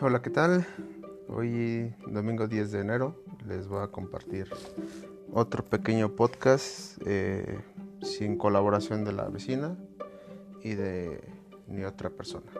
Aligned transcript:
Hola, 0.00 0.20
¿qué 0.22 0.30
tal? 0.30 0.66
Hoy, 1.28 1.94
domingo 2.08 2.48
10 2.48 2.72
de 2.72 2.80
enero, 2.80 3.22
les 3.46 3.68
voy 3.68 3.80
a 3.80 3.86
compartir 3.86 4.50
otro 5.32 5.64
pequeño 5.64 6.16
podcast 6.16 6.98
eh, 7.06 7.60
sin 8.02 8.36
colaboración 8.36 9.04
de 9.04 9.12
la 9.12 9.28
vecina 9.28 9.78
y 10.62 10.74
de 10.74 11.22
ni 11.68 11.84
otra 11.84 12.10
persona. 12.10 12.50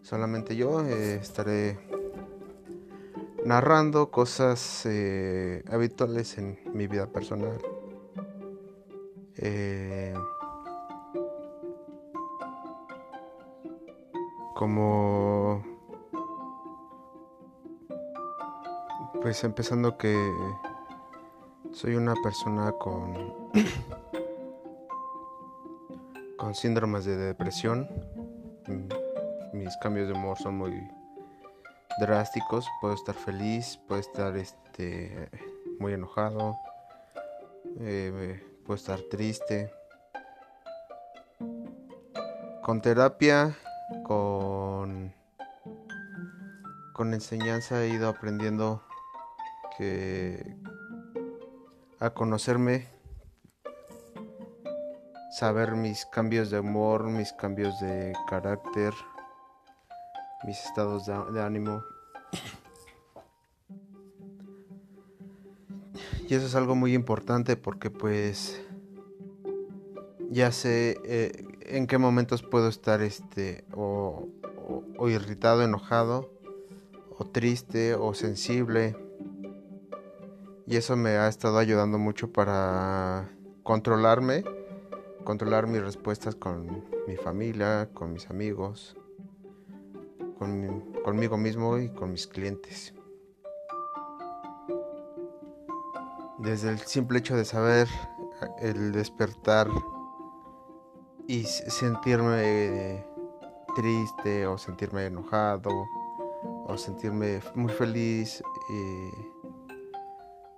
Solamente 0.00 0.56
yo 0.56 0.80
eh, 0.80 1.16
estaré 1.16 1.78
narrando 3.44 4.10
cosas 4.10 4.86
eh, 4.86 5.62
habituales 5.70 6.38
en 6.38 6.58
mi 6.72 6.86
vida 6.86 7.08
personal. 7.08 7.58
como 14.54 15.71
pues 19.22 19.44
empezando 19.44 19.96
que 19.96 20.16
soy 21.72 21.94
una 21.94 22.14
persona 22.22 22.72
con 22.72 23.14
con 26.36 26.54
síndromes 26.54 27.04
de 27.04 27.16
depresión. 27.16 27.88
Mis 29.52 29.76
cambios 29.76 30.08
de 30.08 30.14
humor 30.14 30.38
son 30.38 30.58
muy 30.58 30.72
drásticos. 32.00 32.66
Puedo 32.80 32.94
estar 32.94 33.14
feliz 33.14 33.78
puedo 33.86 34.00
estar 34.00 34.36
este 34.36 35.30
muy 35.78 35.92
enojado 35.92 36.56
eh, 37.80 38.42
puedo 38.64 38.76
estar 38.76 39.00
triste. 39.10 39.72
Con 42.62 42.80
terapia 42.80 43.56
con, 44.04 45.12
con 46.92 47.14
enseñanza 47.14 47.82
he 47.82 47.88
ido 47.88 48.08
aprendiendo 48.08 48.82
que 49.76 50.56
a 52.00 52.10
conocerme, 52.10 52.88
saber 55.30 55.76
mis 55.76 56.04
cambios 56.06 56.50
de 56.50 56.60
humor, 56.60 57.08
mis 57.08 57.32
cambios 57.32 57.78
de 57.80 58.12
carácter, 58.28 58.92
mis 60.44 60.64
estados 60.64 61.06
de, 61.06 61.42
ánimo. 61.42 61.82
Y 66.28 66.34
eso 66.34 66.46
es 66.46 66.54
algo 66.54 66.74
muy 66.74 66.94
importante 66.94 67.56
porque 67.56 67.90
pues 67.90 68.60
ya 70.30 70.50
sé 70.50 70.98
eh, 71.04 71.44
en 71.60 71.86
qué 71.86 71.98
momentos 71.98 72.42
puedo 72.42 72.68
estar 72.68 73.02
este 73.02 73.64
o, 73.74 74.28
irritado, 75.08 75.62
enojado, 75.62 76.30
o 77.18 77.24
triste, 77.26 77.94
o 77.94 78.14
sensible. 78.14 78.96
Y 80.66 80.76
eso 80.76 80.96
me 80.96 81.16
ha 81.16 81.28
estado 81.28 81.58
ayudando 81.58 81.98
mucho 81.98 82.32
para 82.32 83.30
controlarme, 83.62 84.44
controlar 85.24 85.66
mis 85.66 85.82
respuestas 85.82 86.34
con 86.34 86.84
mi 87.06 87.16
familia, 87.16 87.90
con 87.92 88.12
mis 88.12 88.30
amigos, 88.30 88.96
conmigo 91.04 91.36
mismo 91.36 91.78
y 91.78 91.88
con 91.88 92.12
mis 92.12 92.26
clientes. 92.26 92.94
Desde 96.38 96.70
el 96.70 96.78
simple 96.78 97.18
hecho 97.18 97.36
de 97.36 97.44
saber 97.44 97.88
el 98.58 98.92
despertar 98.92 99.68
y 101.28 101.44
sentirme 101.44 103.04
triste 103.76 104.46
o 104.46 104.58
sentirme 104.58 105.06
enojado 105.06 105.70
o 106.66 106.76
sentirme 106.76 107.40
muy 107.54 107.72
feliz. 107.72 108.42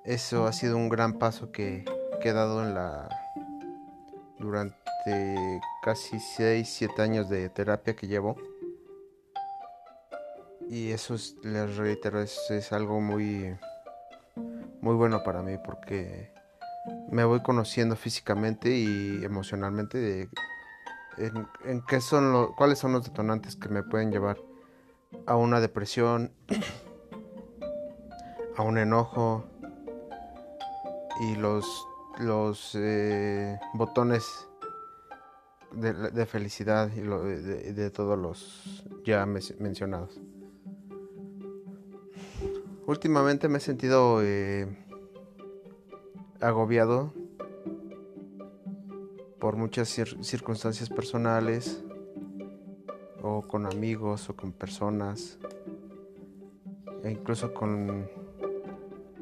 Eso 0.05 0.47
ha 0.47 0.53
sido 0.53 0.77
un 0.77 0.89
gran 0.89 1.19
paso 1.19 1.51
que, 1.51 1.85
he 2.23 2.33
dado 2.33 2.67
en 2.67 2.73
la 2.73 3.07
durante 4.39 5.61
casi 5.83 6.19
6, 6.19 6.67
7 6.67 7.03
años 7.03 7.29
de 7.29 7.51
terapia 7.51 7.95
que 7.95 8.07
llevo. 8.07 8.37
Y 10.71 10.93
eso 10.93 11.17
les 11.43 11.77
reitero, 11.77 12.23
es, 12.23 12.51
es 12.51 12.73
algo 12.73 13.03
muy, 13.03 13.55
muy 14.81 14.95
bueno 14.95 15.23
para 15.23 15.43
mí 15.43 15.59
porque 15.63 16.33
me 17.11 17.25
voy 17.25 17.43
conociendo 17.43 17.95
físicamente 17.95 18.71
y 18.71 19.23
emocionalmente 19.23 19.99
de 19.99 20.29
en, 21.19 21.83
qué 21.83 22.01
son 22.01 22.53
cuáles 22.55 22.79
son 22.79 22.93
los 22.93 23.05
detonantes 23.05 23.57
que 23.57 23.69
me 23.69 23.83
pueden 23.83 24.11
llevar 24.11 24.39
a 25.27 25.37
una 25.37 25.61
depresión, 25.61 26.33
a 28.57 28.63
un 28.63 28.79
enojo 28.79 29.45
y 31.21 31.37
los, 31.37 31.87
los 32.19 32.75
eh, 32.75 33.59
botones 33.75 34.49
de, 35.73 36.27
felicidad 36.27 36.91
y 36.95 37.01
de, 37.01 37.91
todos 37.91 38.19
los 38.19 38.85
ya 39.05 39.27
mencionados. 39.27 40.21
Últimamente 42.87 43.49
me 43.49 43.59
he 43.59 43.61
sentido 43.61 44.21
eh, 44.23 44.69
agobiado 46.41 47.13
por 49.39 49.57
muchas 49.57 49.89
circunstancias 49.89 50.89
personales 50.89 51.83
o 53.23 53.43
con 53.43 53.67
amigos 53.67 54.29
o 54.29 54.37
con 54.37 54.53
personas 54.53 55.39
e 57.03 57.11
incluso 57.11 57.53
con, 57.53 58.09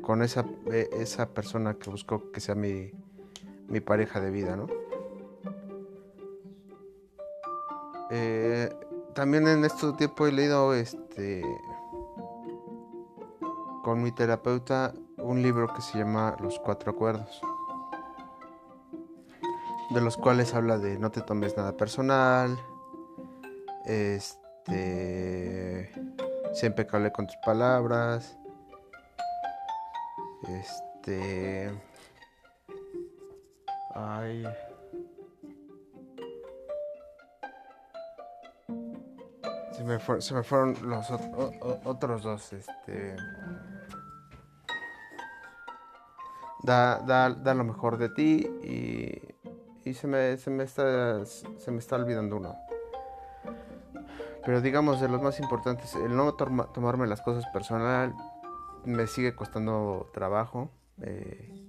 con 0.03 0.23
esa, 0.23 0.45
e, 0.71 0.89
esa 0.93 1.31
persona 1.31 1.75
que 1.75 1.91
busco 1.91 2.31
que 2.33 2.41
sea 2.41 2.55
mi, 2.55 2.91
mi 3.69 3.81
pareja 3.81 4.21
de 4.21 4.31
vida, 4.31 4.57
¿no? 4.57 4.67
Eh, 8.11 8.71
también 9.15 9.49
en 9.49 9.65
este 9.65 9.91
tiempo 9.95 10.27
he 10.27 10.33
leído 10.33 10.75
este 10.75 11.43
con 13.83 14.03
mi 14.03 14.13
terapeuta 14.13 14.93
un 15.17 15.43
libro 15.43 15.73
que 15.75 15.81
se 15.81 15.99
llama 15.99 16.37
Los 16.41 16.59
Cuatro 16.59 16.93
Acuerdos 16.93 17.41
de 19.93 20.01
los 20.01 20.17
cuales 20.17 20.55
habla 20.55 20.79
de 20.79 20.99
no 20.99 21.11
te 21.11 21.21
tomes 21.21 21.57
nada 21.57 21.77
personal, 21.77 22.59
este, 23.85 25.91
sé 26.53 26.67
impecable 26.67 27.13
con 27.13 27.27
tus 27.27 27.37
palabras, 27.45 28.39
este, 30.61 31.73
ay, 33.95 34.45
se 39.73 39.85
me, 39.85 40.21
se 40.21 40.35
me 40.35 40.43
fueron 40.43 40.77
los 40.83 41.11
otros 41.85 42.23
dos, 42.23 42.53
este. 42.53 43.17
Da, 46.65 47.01
da, 47.01 47.31
da, 47.31 47.55
lo 47.55 47.65
mejor 47.65 47.99
de 47.99 48.09
ti 48.09 48.47
y 48.63 49.33
y 49.85 49.95
se 49.95 50.07
me, 50.07 50.37
se 50.37 50.51
me, 50.51 50.65
está, 50.65 51.25
se 51.25 51.71
me 51.71 51.79
está 51.79 51.97
olvidando 51.97 52.37
uno. 52.37 52.57
Pero 54.45 54.61
digamos, 54.61 55.01
de 55.01 55.09
los 55.09 55.23
más 55.23 55.39
importantes, 55.41 55.95
el 55.95 56.17
no 56.17 56.35
tomarme 56.35 57.07
las 57.07 57.21
cosas 57.21 57.47
personal 57.53 58.15
me 58.85 59.07
sigue 59.07 59.35
costando 59.35 60.11
trabajo. 60.13 60.71
Eh, 61.01 61.67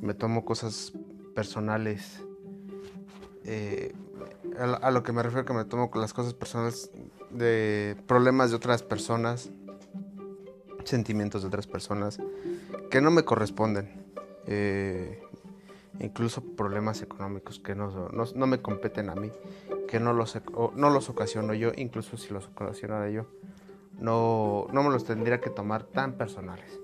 me 0.00 0.14
tomo 0.14 0.44
cosas 0.44 0.92
personales. 1.34 2.22
Eh, 3.44 3.94
a, 4.58 4.90
lo 4.90 5.02
que 5.02 5.12
me 5.12 5.22
refiero 5.22 5.44
que 5.44 5.54
me 5.54 5.64
tomo 5.64 5.90
las 5.94 6.12
cosas 6.12 6.34
personales 6.34 6.90
de 7.30 7.96
problemas 8.06 8.50
de 8.50 8.56
otras 8.56 8.82
personas, 8.82 9.50
sentimientos 10.84 11.42
de 11.42 11.48
otras 11.48 11.66
personas 11.66 12.18
que 12.90 13.00
no 13.00 13.10
me 13.10 13.24
corresponden. 13.24 14.06
Eh, 14.46 15.22
incluso 16.00 16.42
problemas 16.56 17.02
económicos 17.02 17.58
que 17.58 17.74
no, 17.74 18.08
no, 18.10 18.46
me 18.46 18.62
competen 18.62 19.10
a 19.10 19.14
mí, 19.14 19.30
que 19.88 20.00
no 20.00 20.12
los, 20.12 20.38
no 20.74 20.90
los 20.90 21.08
ocasiono 21.08 21.54
yo, 21.54 21.72
incluso 21.76 22.16
si 22.16 22.32
los 22.32 22.46
ocasionara 22.46 23.10
yo, 23.10 23.26
no, 23.98 24.66
no 24.72 24.82
me 24.82 24.90
los 24.90 25.04
tendría 25.04 25.40
que 25.40 25.50
tomar 25.50 25.84
tan 25.84 26.16
personales. 26.16 26.80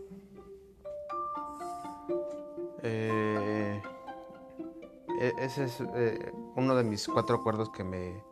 Eh, 2.83 3.83
e, 5.21 5.33
ese 5.39 5.65
es 5.65 5.81
eh, 5.95 6.33
uno 6.57 6.75
de 6.75 6.85
mis 6.85 7.07
cuatro 7.09 7.37
acuerdos 7.37 7.71
que 7.71 7.85
me 7.85 8.23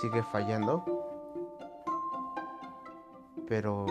sigue 0.00 0.22
fallando. 0.22 0.84
Pero 3.48 3.86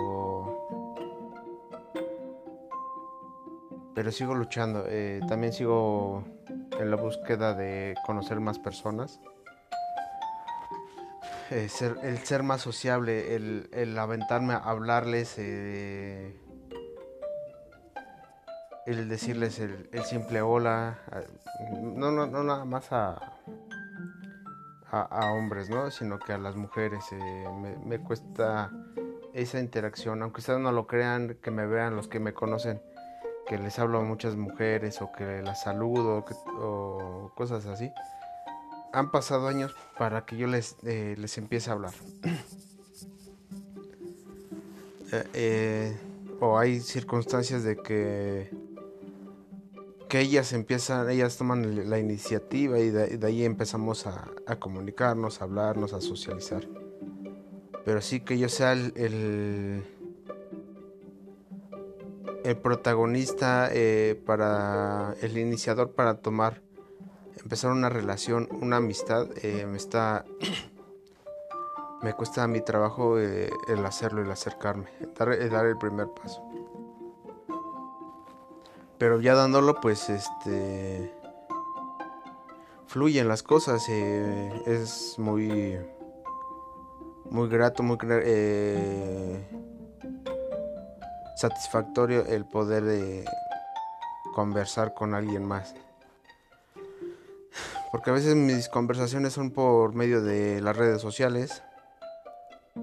pero 3.93 4.11
sigo 4.11 4.33
luchando. 4.33 4.83
Eh, 4.87 5.21
también 5.27 5.53
sigo 5.53 6.23
en 6.79 6.89
la 6.89 6.97
búsqueda 6.97 7.53
de 7.53 7.93
conocer 8.05 8.39
más 8.39 8.57
personas. 8.57 9.21
Eh, 11.51 11.67
ser, 11.67 11.97
el 12.03 12.17
ser 12.19 12.43
más 12.43 12.61
sociable, 12.61 13.35
el, 13.35 13.99
aventarme 13.99 14.53
a 14.53 14.57
hablarles, 14.57 15.35
eh, 15.37 16.33
el 18.85 19.09
decirles 19.09 19.59
el, 19.59 19.89
simple 20.05 20.41
hola, 20.41 20.99
no, 21.81 22.09
no, 22.09 22.25
no 22.25 22.43
nada 22.43 22.63
más 22.63 22.93
a, 22.93 23.33
a, 24.91 25.31
hombres, 25.33 25.69
¿no? 25.69 25.91
sino 25.91 26.19
que 26.19 26.31
a 26.31 26.37
las 26.37 26.55
mujeres. 26.55 27.03
Eh, 27.11 27.75
me, 27.83 27.99
cuesta 27.99 28.71
esa 29.33 29.59
interacción, 29.59 30.21
aunque 30.23 30.39
ustedes 30.39 30.59
no 30.59 30.71
lo 30.71 30.87
crean, 30.87 31.35
que 31.41 31.51
me 31.51 31.65
vean 31.65 31.97
los 31.97 32.07
que 32.07 32.21
me 32.21 32.33
conocen, 32.33 32.81
que 33.45 33.57
les 33.57 33.77
hablo 33.77 33.99
a 33.99 34.03
muchas 34.03 34.37
mujeres 34.37 35.01
o 35.01 35.11
que 35.11 35.41
las 35.41 35.63
saludo 35.63 36.23
o 36.61 37.33
cosas 37.35 37.65
así 37.65 37.91
han 38.93 39.11
pasado 39.11 39.47
años 39.47 39.75
para 39.97 40.25
que 40.25 40.37
yo 40.37 40.47
les, 40.47 40.75
eh, 40.83 41.15
les 41.17 41.37
empiece 41.37 41.69
a 41.69 41.73
hablar. 41.73 41.93
eh, 45.11 45.23
eh, 45.33 45.97
o 46.39 46.57
hay 46.57 46.79
circunstancias 46.79 47.63
de 47.63 47.77
que 47.77 48.49
que 50.09 50.19
ellas 50.19 50.51
empiezan, 50.51 51.09
ellas 51.09 51.37
toman 51.37 51.89
la 51.89 51.97
iniciativa 51.97 52.77
y 52.79 52.89
de, 52.89 53.25
ahí 53.25 53.45
empezamos 53.45 54.07
a, 54.07 54.29
comunicarnos, 54.59 55.39
a 55.39 55.45
hablarnos, 55.45 55.93
a 55.93 56.01
socializar. 56.01 56.67
Pero 57.85 58.01
sí 58.01 58.19
que 58.19 58.37
yo 58.37 58.49
sea 58.49 58.73
el, 58.73 58.91
el, 62.43 62.57
protagonista 62.57 63.71
para 64.25 65.15
el 65.21 65.37
iniciador 65.37 65.91
para 65.91 66.15
tomar 66.15 66.61
empezar 67.43 67.71
una 67.71 67.89
relación, 67.89 68.47
una 68.51 68.77
amistad, 68.77 69.27
eh, 69.41 69.65
me 69.65 69.77
está 69.77 70.25
me 72.01 72.13
cuesta 72.13 72.47
mi 72.47 72.61
trabajo 72.61 73.19
eh, 73.19 73.51
el 73.67 73.85
hacerlo, 73.85 74.21
el 74.21 74.31
acercarme, 74.31 74.87
el 74.99 75.49
dar 75.49 75.65
el 75.65 75.77
primer 75.77 76.07
paso. 76.09 76.41
Pero 78.97 79.19
ya 79.19 79.35
dándolo, 79.35 79.79
pues 79.81 80.09
este 80.09 81.13
fluyen 82.87 83.27
las 83.27 83.43
cosas, 83.43 83.87
eh, 83.89 84.51
es 84.65 85.15
muy 85.17 85.79
muy 87.25 87.47
grato, 87.49 87.83
muy 87.83 87.97
satisfactorio 91.35 92.25
el 92.25 92.45
poder 92.45 92.83
de 92.83 93.25
conversar 94.33 94.93
con 94.93 95.15
alguien 95.15 95.45
más 95.45 95.73
porque 97.91 98.09
a 98.09 98.13
veces 98.13 98.35
mis 98.35 98.69
conversaciones 98.69 99.33
son 99.33 99.51
por 99.51 99.93
medio 99.93 100.21
de 100.21 100.61
las 100.61 100.77
redes 100.77 101.01
sociales, 101.01 101.61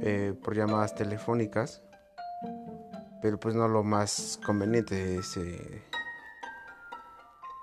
eh, 0.00 0.34
por 0.44 0.54
llamadas 0.54 0.94
telefónicas, 0.94 1.82
pero 3.22 3.40
pues 3.40 3.54
no 3.54 3.66
lo 3.68 3.82
más 3.82 4.38
conveniente. 4.44 5.16
Es, 5.16 5.36
eh, 5.38 5.82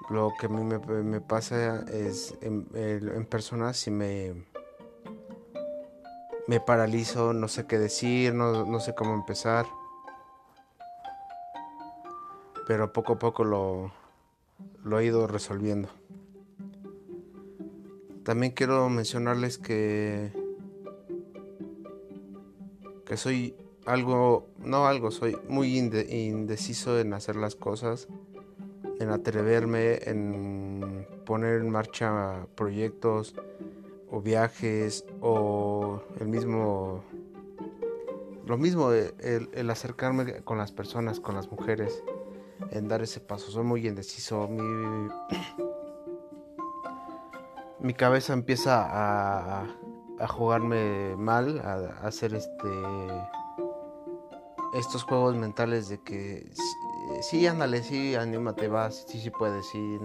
lo 0.10 0.34
que 0.40 0.48
a 0.48 0.50
mí 0.50 0.64
me, 0.64 1.22
pasa 1.22 1.84
es 1.92 2.36
en, 2.42 2.68
en, 2.74 3.26
persona 3.26 3.74
si 3.74 3.92
me, 3.92 4.46
me 6.48 6.60
paralizo, 6.60 7.34
no 7.34 7.48
sé 7.48 7.66
qué 7.66 7.78
decir, 7.78 8.34
no, 8.34 8.66
no 8.66 8.80
sé 8.80 8.94
cómo 8.96 9.14
empezar, 9.14 9.66
pero 12.68 12.92
poco 12.92 13.14
a 13.14 13.20
poco 13.20 13.44
lo, 13.44 13.92
lo 14.84 15.00
he 15.00 15.06
ido 15.06 15.28
resolviendo. 15.28 15.90
También 18.26 18.52
quiero 18.52 18.90
mencionarles 18.90 19.58
que 19.58 20.32
que 23.06 23.18
soy 23.18 23.56
algo, 23.86 24.48
no 24.58 24.88
algo, 24.88 25.12
soy 25.12 25.38
muy 25.48 25.78
inde, 25.78 26.08
indeciso 26.10 27.00
en 27.00 27.14
hacer 27.14 27.36
las 27.36 27.56
cosas, 27.56 28.08
en 29.00 29.10
atreverme, 29.10 30.00
en 30.10 31.08
poner 31.26 31.62
en 31.62 31.70
marcha 31.70 32.48
proyectos 32.56 33.36
o 34.10 34.22
viajes 34.22 35.06
o 35.22 36.02
el 36.20 36.28
mismo, 36.28 37.04
lo 38.48 38.58
mismo, 38.58 38.92
el, 38.92 39.50
el 39.54 39.70
acercarme 39.70 40.42
con 40.44 40.58
las 40.58 40.72
personas, 40.72 41.20
con 41.20 41.36
las 41.36 41.52
mujeres, 41.52 42.04
en 42.72 42.88
dar 42.88 43.04
ese 43.04 43.20
paso. 43.20 43.52
Soy 43.52 43.64
muy 43.64 43.88
indeciso. 43.88 44.48
Mi, 44.48 45.10
mi 47.86 47.94
cabeza 47.94 48.34
empieza 48.34 48.84
a, 48.84 49.68
a 50.20 50.28
jugarme 50.28 51.16
mal, 51.18 51.60
a, 51.60 52.08
hacer 52.08 52.34
este 52.34 52.68
estos 54.74 55.04
juegos 55.04 55.36
mentales 55.36 55.88
de 55.88 56.02
que 56.02 56.52
sí, 57.22 57.46
ándale, 57.46 57.84
sí, 57.84 58.16
anímate, 58.16 58.68
vas, 58.68 59.06
sí, 59.08 59.22
sí 59.22 59.30
puedes, 59.30 59.66
sí. 59.70 60.00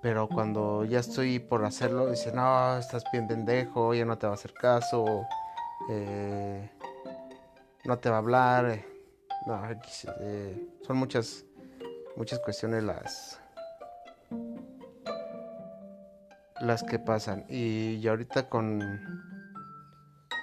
Pero 0.00 0.26
cuando 0.26 0.84
ya 0.84 1.00
estoy 1.00 1.38
por 1.38 1.64
hacerlo, 1.66 2.08
dice, 2.10 2.32
no, 2.32 2.78
estás 2.78 3.04
bien 3.12 3.28
pendejo, 3.28 3.94
ya 3.94 4.06
no 4.06 4.16
te 4.16 4.26
va 4.26 4.32
a 4.32 4.34
hacer 4.34 4.54
caso, 4.54 5.04
eh, 5.90 6.70
no 7.84 7.98
te 7.98 8.08
va 8.08 8.16
a 8.16 8.18
hablar. 8.18 8.84
No, 9.46 9.60
eh, 10.20 10.68
son 10.84 10.96
muchas, 10.96 11.44
muchas 12.16 12.38
cuestiones 12.40 12.82
las, 12.82 13.41
las 16.62 16.84
que 16.84 16.98
pasan. 16.98 17.44
Y, 17.48 17.96
y 17.96 18.08
ahorita 18.08 18.48
con, 18.48 18.80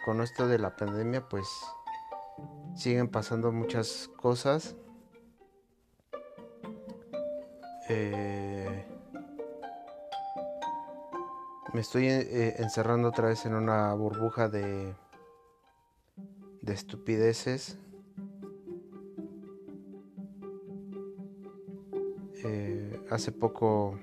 con 0.06 0.22
esto 0.22 0.48
de 0.48 0.60
la 0.60 0.76
pandemia, 0.76 1.28
pues 1.28 1.48
siguen 2.76 3.08
pasando 3.08 3.52
muchas 3.52 4.10
cosas. 4.18 4.76
Eh, 7.88 8.86
me 11.74 11.82
estoy 11.82 12.08
eh, 12.08 12.56
encerrando 12.58 13.10
otra 13.10 13.30
vez 13.30 13.46
en 13.46 13.56
una 13.56 13.94
burbuja 13.94 14.50
de, 14.50 14.94
de 16.62 16.74
estupideces. 16.74 17.80
Eh, 22.44 23.06
hace 23.10 23.32
poco 23.32 24.00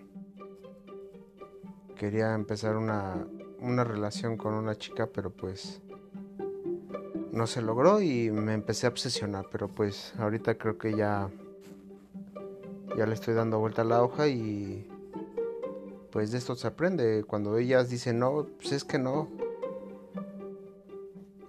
quería 1.97 2.35
empezar 2.35 2.77
una, 2.77 3.26
una 3.61 3.83
relación 3.83 4.37
con 4.37 4.55
una 4.55 4.76
chica, 4.76 5.09
pero 5.12 5.31
pues 5.31 5.81
no 7.33 7.47
se 7.47 7.62
logró 7.62 8.00
y 8.00 8.31
me 8.31 8.55
empecé 8.55 8.87
a 8.87 8.91
obsesionar, 8.91 9.47
pero 9.50 9.69
pues 9.69 10.15
ahorita 10.19 10.57
creo 10.57 10.79
que 10.79 10.95
ya 10.95 11.29
ya 12.97 13.05
le 13.05 13.15
estoy 13.15 13.35
dando 13.35 13.59
vuelta 13.59 13.83
a 13.83 13.85
la 13.85 14.03
hoja 14.03 14.26
y 14.29 14.88
pues 16.11 16.33
de 16.33 16.38
esto 16.38 16.55
se 16.55 16.67
aprende. 16.67 17.25
Cuando 17.25 17.59
ellas 17.59 17.91
dicen 17.91 18.19
no, 18.19 18.47
pues 18.57 18.73
es 18.73 18.85
que 18.85 18.99
no. 18.99 19.29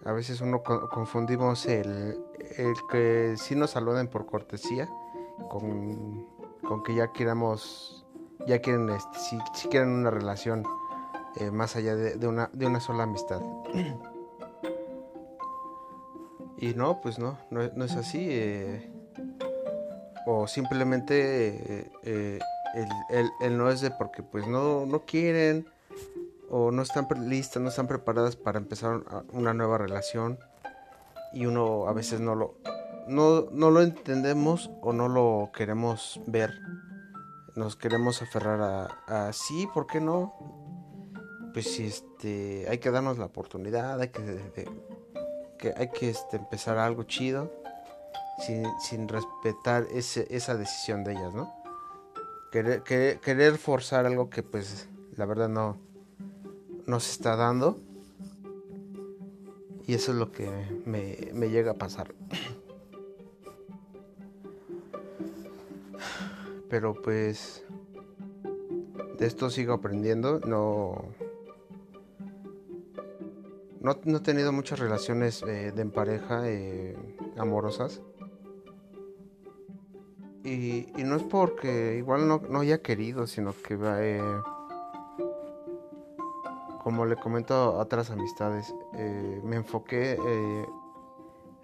A 0.04 0.12
veces 0.12 0.42
uno 0.42 0.62
confundimos 0.64 1.66
el, 1.66 2.18
el 2.58 2.74
que 2.92 3.36
sí 3.38 3.56
nos 3.56 3.72
saluden 3.72 4.08
por 4.08 4.26
cortesía 4.26 4.90
con, 5.50 6.26
con 6.68 6.84
que 6.84 6.96
ya 6.96 7.12
queramos 7.14 8.06
ya 8.48 8.60
quieren, 8.60 8.90
este, 8.90 9.20
si, 9.20 9.38
si, 9.54 9.68
quieren 9.68 9.90
una 9.90 10.10
relación 10.10 10.64
eh, 11.36 11.52
más 11.52 11.76
allá 11.76 11.96
de, 11.96 12.28
una, 12.28 12.50
de 12.54 12.66
una 12.66 12.80
sola 12.80 13.04
amistad. 13.04 13.42
y 16.58 16.74
no, 16.74 17.00
pues 17.02 17.20
no, 17.20 17.38
no, 17.52 17.62
no 17.76 17.86
es 17.86 17.96
así. 17.96 18.26
Eh, 18.30 18.92
o 20.26 20.48
simplemente 20.48 21.90
eh, 22.04 22.40
el, 23.10 23.30
el, 23.40 23.58
no 23.58 23.70
es 23.70 23.82
de 23.82 23.92
porque 23.92 24.24
pues 24.24 24.48
no, 24.48 24.86
no 24.86 25.06
quieren 25.06 25.70
o 26.50 26.72
no 26.72 26.82
están 26.82 27.08
listas, 27.30 27.62
no 27.62 27.70
están 27.70 27.88
preparadas 27.88 28.36
para 28.36 28.58
empezar 28.58 29.02
una 29.32 29.54
nueva 29.54 29.78
relación 29.78 30.40
y 31.34 31.46
uno 31.46 31.88
a 31.88 31.94
veces 31.94 32.20
no 32.20 32.36
lo, 32.36 32.56
no, 33.08 33.48
no 33.52 33.72
lo 33.72 33.82
entendemos 33.82 34.70
o 34.82 34.92
no 34.92 35.08
lo 35.08 35.52
queremos 35.54 36.20
ver 36.26 36.60
nos 37.58 37.76
queremos 37.76 38.22
aferrar 38.22 38.92
a, 39.08 39.34
sí, 39.34 39.68
¿por 39.74 39.88
qué 39.88 40.00
no? 40.00 40.34
Pues 41.54 41.80
este, 41.80 42.68
hay 42.70 42.78
que 42.78 42.92
darnos 42.92 43.18
la 43.18 43.26
oportunidad, 43.26 44.00
hay 44.00 44.10
que 44.10 44.68
hay 45.76 45.90
que 45.90 46.10
este, 46.10 46.38
empezar 46.38 46.78
algo 46.78 47.04
chido 47.04 47.52
sin, 48.46 48.64
sin 48.80 49.08
respetar 49.08 49.88
ese, 49.92 50.28
esa 50.30 50.56
decisión 50.56 51.04
de 51.04 51.14
ellas, 51.14 51.34
¿no? 51.34 51.52
Querer, 52.52 52.84
querer, 52.84 53.20
querer, 53.20 53.58
forzar 53.58 54.06
algo 54.06 54.30
que 54.30 54.44
pues 54.44 54.88
la 55.16 55.26
verdad 55.26 55.50
no, 55.50 55.78
no 56.86 57.00
se 57.00 57.12
está 57.12 57.36
dando. 57.36 57.80
Y 59.88 59.96
eso 59.96 60.12
es 60.12 60.18
lo 60.18 60.32
que 60.32 60.48
me, 60.86 61.32
me 61.34 61.50
llega 61.50 61.72
a 61.72 61.76
pasar. 61.76 62.14
Pero 66.70 66.94
pues 66.94 67.66
de 69.18 69.26
esto 69.26 69.50
sigo 69.50 69.74
aprendiendo 69.74 70.40
no 70.42 71.14
no, 74.04 74.18
he 74.18 74.22
tenido 74.22 74.52
muchas 74.52 74.80
relaciones 74.80 75.44
eh, 75.44 75.72
de 75.72 75.86
pareja 75.86 76.44
amorosas. 77.38 78.02
Y, 80.44 80.88
no 80.98 81.16
es 81.16 81.24
porque 81.24 81.96
igual 81.98 82.28
no, 82.28 82.60
haya 82.60 82.82
querido, 82.82 83.28
sino 83.28 83.54
que 83.54 84.22
como 86.84 87.06
le 87.06 87.18
comento 87.18 87.54
a 87.54 87.80
otras 87.80 88.12
amistades, 88.12 88.74
me 89.44 89.58
enfoqué 89.58 90.18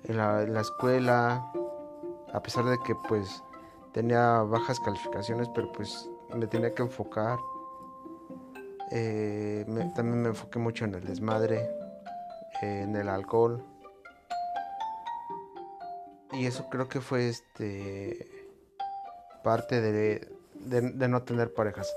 en 0.03 0.17
en 0.45 0.53
la 0.53 0.61
escuela, 0.61 1.51
a 2.33 2.41
pesar 2.41 2.65
de 2.65 2.77
que 2.79 2.93
pues 3.07 3.41
tenía 3.93 4.41
bajas 4.41 4.79
calificaciones, 4.79 5.47
pero 5.53 5.71
pues 5.71 6.09
me 6.35 6.47
tenía 6.47 6.73
que 6.73 6.81
enfocar. 6.81 7.39
Eh, 8.91 9.65
también 9.95 10.21
me 10.21 10.29
enfoqué 10.29 10.59
mucho 10.59 10.85
en 10.85 10.95
el 10.95 11.03
desmadre, 11.05 11.69
en 12.61 12.95
el 12.95 13.07
alcohol. 13.07 13.63
Y 16.31 16.47
eso 16.47 16.67
creo 16.69 16.89
que 16.89 16.99
fue 16.99 17.29
este 17.29 18.27
parte 19.43 19.81
de, 19.81 20.27
no 21.07 21.21
tener 21.23 21.53
parejas. 21.53 21.93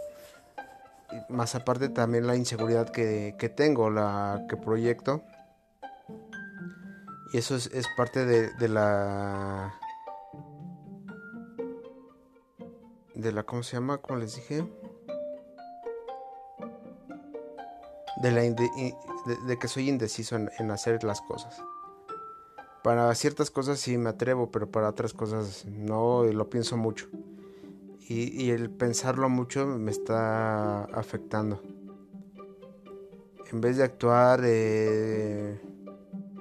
Más 1.29 1.55
aparte 1.55 1.89
también 1.89 2.27
la 2.27 2.37
inseguridad 2.37 2.91
que, 2.91 3.53
tengo, 3.57 3.91
la 3.91 4.45
que 4.49 4.57
proyecto. 4.57 5.23
Y 7.33 7.39
eso 7.39 7.57
es, 7.57 7.87
parte 7.97 8.25
de 8.27 8.69
la 8.69 9.73
de 13.17 13.33
la, 13.33 13.43
¿cómo 13.45 13.63
se 13.63 13.77
llama? 13.77 13.99
Como 13.99 14.19
les 14.19 14.37
dije. 14.37 14.65
De, 18.23 18.31
la 18.31 18.43
de, 18.43 19.59
que 19.59 19.69
soy 19.69 19.89
indeciso 19.89 20.37
en, 20.37 20.71
hacer 20.71 21.03
las 21.03 21.21
cosas. 21.21 21.61
Para 22.83 23.15
ciertas 23.15 23.51
cosas 23.51 23.81
sí 23.81 23.99
me 23.99 24.11
atrevo, 24.11 24.51
pero 24.51 24.71
para 24.71 24.89
otras 24.89 25.13
cosas 25.13 25.65
no, 25.67 26.25
y 26.25 26.33
lo 26.33 26.49
pienso 26.49 26.77
mucho. 26.77 27.09
Y, 28.09 28.51
el 28.51 28.71
pensarlo 28.71 29.29
mucho 29.29 29.67
me 29.67 29.91
está 29.91 30.85
afectando. 30.85 31.61
En 33.51 33.61
vez 33.61 33.79
de 33.79 33.85
actuar 33.85 34.43
eh, 34.45 35.61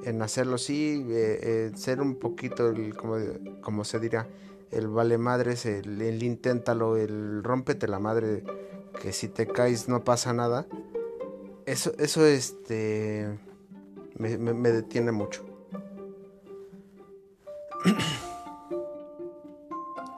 en 0.03 0.21
hacerlo 0.21 0.57
sí, 0.57 1.05
eh, 1.09 1.39
eh, 1.41 1.71
ser 1.75 2.01
un 2.01 2.15
poquito, 2.15 2.71
como, 2.95 3.17
como 3.61 3.83
se 3.83 3.99
dirá, 3.99 4.27
el 4.71 4.87
vale 4.87 5.17
madres, 5.17 5.65
el, 5.65 6.01
el 6.01 6.23
inténtalo, 6.23 6.97
el 6.97 7.43
rómpete 7.43 7.87
la 7.87 7.99
madre, 7.99 8.43
que 9.01 9.11
si 9.13 9.27
te 9.27 9.47
caes 9.47 9.87
no 9.87 10.03
pasa 10.03 10.33
nada. 10.33 10.67
Eso, 11.65 11.91
eso 11.97 12.25
este, 12.25 13.39
me, 14.17 14.71
detiene 14.71 15.11
mucho. 15.11 15.43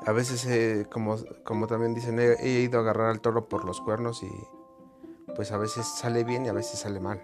a 0.05 0.11
veces, 0.11 0.45
eh, 0.45 0.87
como, 0.91 1.17
como 1.43 1.67
también 1.67 1.93
dicen, 1.93 2.19
he, 2.19 2.33
he, 2.33 2.61
ido 2.61 2.79
a 2.79 2.81
agarrar 2.81 3.09
al 3.09 3.21
toro 3.21 3.47
por 3.47 3.65
los 3.65 3.81
cuernos 3.81 4.23
y 4.23 4.29
pues 5.35 5.51
a 5.51 5.57
veces 5.57 5.85
sale 5.85 6.23
bien 6.23 6.45
y 6.45 6.49
a 6.49 6.53
veces 6.53 6.79
sale 6.79 6.99
mal. 6.99 7.23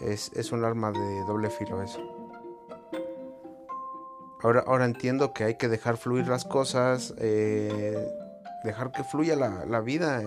Es, 0.00 0.30
es 0.34 0.52
un 0.52 0.64
arma 0.64 0.92
de 0.92 1.24
doble 1.26 1.50
filo 1.50 1.82
eso. 1.82 2.17
Ahora, 4.40 4.62
ahora 4.66 4.84
entiendo 4.84 5.32
que 5.32 5.44
hay 5.44 5.54
que 5.56 5.68
dejar 5.68 5.96
fluir 5.96 6.28
las 6.28 6.44
cosas, 6.44 7.12
eh, 7.18 8.08
dejar 8.62 8.92
que 8.92 9.02
fluya 9.02 9.34
la, 9.34 9.80
vida. 9.80 10.22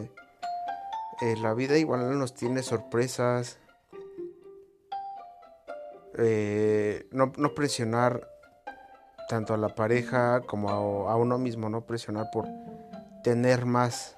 Eh, 1.21 1.35
la 1.41 1.53
vida 1.53 1.77
igual 1.77 2.17
nos 2.19 2.33
tiene 2.33 2.61
sorpresas. 2.61 3.57
Eh, 6.17 7.07
no, 7.11 7.31
presionar 7.55 8.27
tanto 9.29 9.53
a 9.53 9.57
la 9.57 9.69
pareja 9.69 10.41
como 10.41 11.07
a, 11.09 11.15
uno 11.15 11.37
mismo, 11.37 11.69
no 11.69 11.85
presionar 11.85 12.29
por 12.33 12.47
tener 13.23 13.65
más. 13.65 14.15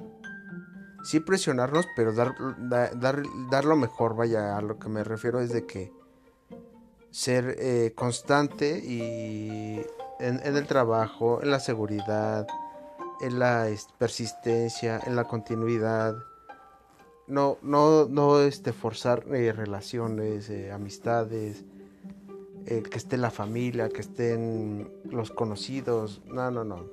Sí 1.03 1.19
presionarnos, 1.19 1.85
pero 1.95 2.13
dar, 2.13 2.33
dar, 2.57 3.21
dar 3.51 3.65
lo 3.65 3.75
mejor, 3.75 4.15
vaya, 4.15 4.57
a 4.57 4.61
lo 4.61 4.79
que 4.79 4.89
me 4.89 5.03
refiero 5.03 5.39
es 5.39 5.51
de 5.51 5.67
que 5.67 5.91
ser 7.13 7.57
eh, 7.59 7.93
constante 7.93 8.79
y 8.79 9.85
en, 10.19 10.39
el 10.43 10.65
trabajo, 10.65 11.43
en 11.43 11.51
la 11.51 11.59
seguridad, 11.59 12.47
en 13.21 13.37
la 13.37 13.69
persistencia, 13.99 14.99
en 15.05 15.15
la 15.15 15.25
continuidad. 15.25 16.15
No, 17.27 17.59
no, 17.61 18.05
no 18.05 18.39
este, 18.41 18.73
forzar 18.73 19.25
eh, 19.31 19.53
relaciones, 19.53 20.49
eh, 20.49 20.71
amistades, 20.71 21.63
que 22.65 22.97
esté 22.97 23.17
la 23.17 23.29
familia, 23.29 23.89
que 23.89 24.01
estén 24.01 24.89
los 25.11 25.31
conocidos. 25.31 26.21
No, 26.25 26.49
no, 26.49 26.63
no. 26.63 26.85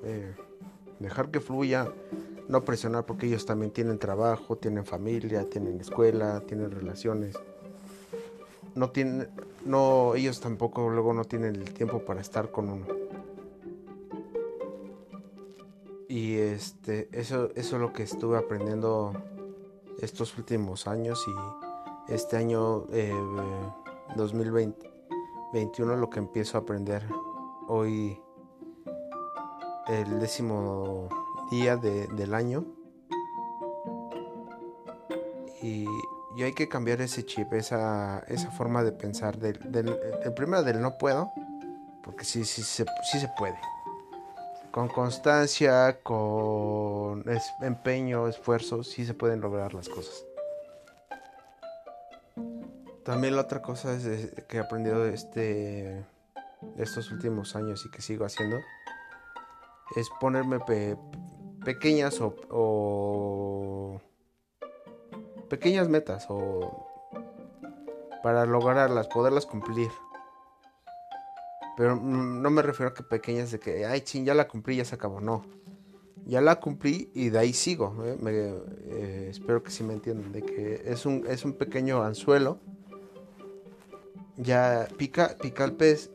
dejar 0.99 1.31
que 1.31 1.39
fluya, 1.39 1.87
no 2.49 2.63
presionar 2.63 3.05
porque 3.05 3.25
ellos 3.25 3.45
también 3.45 3.71
tienen 3.71 3.97
trabajo, 3.97 4.57
tienen 4.57 4.85
familia, 4.85 5.49
tienen 5.49 5.79
escuela, 5.79 6.41
tienen 6.41 6.71
relaciones 6.71 7.37
no 8.75 8.89
tienen, 8.91 9.29
no, 9.65 10.15
ellos 10.15 10.39
tampoco 10.39 10.89
luego 10.89 11.13
no 11.13 11.25
tienen 11.25 11.55
el 11.55 11.73
tiempo 11.73 11.99
para 12.05 12.21
estar 12.21 12.51
con 12.51 12.69
uno. 12.69 12.85
Y 16.07 16.35
este, 16.35 17.07
eso, 17.11 17.49
eso 17.55 17.75
es 17.75 17.81
lo 17.81 17.93
que 17.93 18.03
estuve 18.03 18.37
aprendiendo 18.37 19.13
estos 20.01 20.37
últimos 20.37 20.87
años 20.87 21.23
y 21.27 21.31
este 22.13 22.35
año 22.37 22.87
2021 24.15 25.93
eh, 25.93 25.97
lo 25.97 26.09
que 26.09 26.19
empiezo 26.19 26.57
a 26.57 26.61
aprender 26.61 27.03
hoy 27.67 28.19
el 29.87 30.19
décimo 30.19 31.07
día 31.49 31.77
del 31.77 32.33
año 32.33 32.65
y 35.61 35.85
hay 36.43 36.53
que 36.53 36.67
cambiar 36.69 37.01
ese 37.01 37.25
chip, 37.25 37.53
esa, 37.53 38.19
esa 38.27 38.51
forma 38.51 38.83
de 38.83 38.91
pensar. 38.91 39.37
Del, 39.37 39.59
del, 39.71 39.97
primero 40.35 40.63
del 40.63 40.81
no 40.81 40.97
puedo, 40.97 41.31
porque 42.03 42.23
sí, 42.23 42.45
sí, 42.45 42.63
se, 42.63 42.85
sí 43.11 43.19
se 43.19 43.27
puede. 43.37 43.57
Con 44.71 44.87
constancia, 44.87 45.99
con 46.01 47.25
empeño, 47.61 48.27
esfuerzo, 48.27 48.83
sí 48.83 49.05
se 49.05 49.13
pueden 49.13 49.41
lograr 49.41 49.73
las 49.73 49.89
cosas. 49.89 50.25
También 53.03 53.35
la 53.35 53.41
otra 53.41 53.61
cosa 53.61 53.93
es 53.93 54.31
que 54.47 54.57
he 54.57 54.59
aprendido 54.59 55.05
este, 55.05 56.05
estos 56.77 57.11
últimos 57.11 57.55
años 57.55 57.85
y 57.85 57.91
que 57.91 58.01
sigo 58.01 58.25
haciendo 58.25 58.59
es 59.95 60.09
ponerme 60.21 60.59
pequeñas 61.65 62.19
o 62.21 63.99
pequeñas 65.51 65.89
metas 65.89 66.27
o 66.29 66.87
para 68.23 68.45
lograrlas, 68.45 69.07
poderlas 69.09 69.45
cumplir. 69.45 69.89
Pero 71.75 71.97
no 71.97 72.49
me 72.49 72.61
refiero 72.61 72.91
a 72.91 72.93
que 72.93 73.03
pequeñas 73.03 73.51
de 73.51 73.59
que, 73.59 73.85
ay, 73.85 73.99
ching, 74.01 74.23
ya 74.23 74.33
la 74.33 74.47
cumplí, 74.47 74.77
ya 74.77 74.85
se 74.85 74.95
acabó. 74.95 75.19
No. 75.19 75.43
Ya 76.25 76.39
la 76.39 76.61
cumplí 76.61 77.09
y 77.13 77.29
de 77.29 77.39
ahí 77.39 77.51
sigo. 77.51 77.97
¿eh? 78.05 78.17
Eh, 78.25 79.27
espero 79.29 79.61
que 79.61 79.71
sí 79.71 79.83
me 79.83 79.93
entiendan. 79.93 80.31
De 80.31 80.41
que 80.41 80.83
es 80.85 81.05
un, 81.05 81.25
es 81.27 81.43
un 81.43 81.53
pequeño 81.53 82.01
anzuelo. 82.01 82.59
Ya 84.37 84.87
pica, 84.97 85.35
pica 85.41 85.65
el 85.65 85.73
pez 85.73 86.11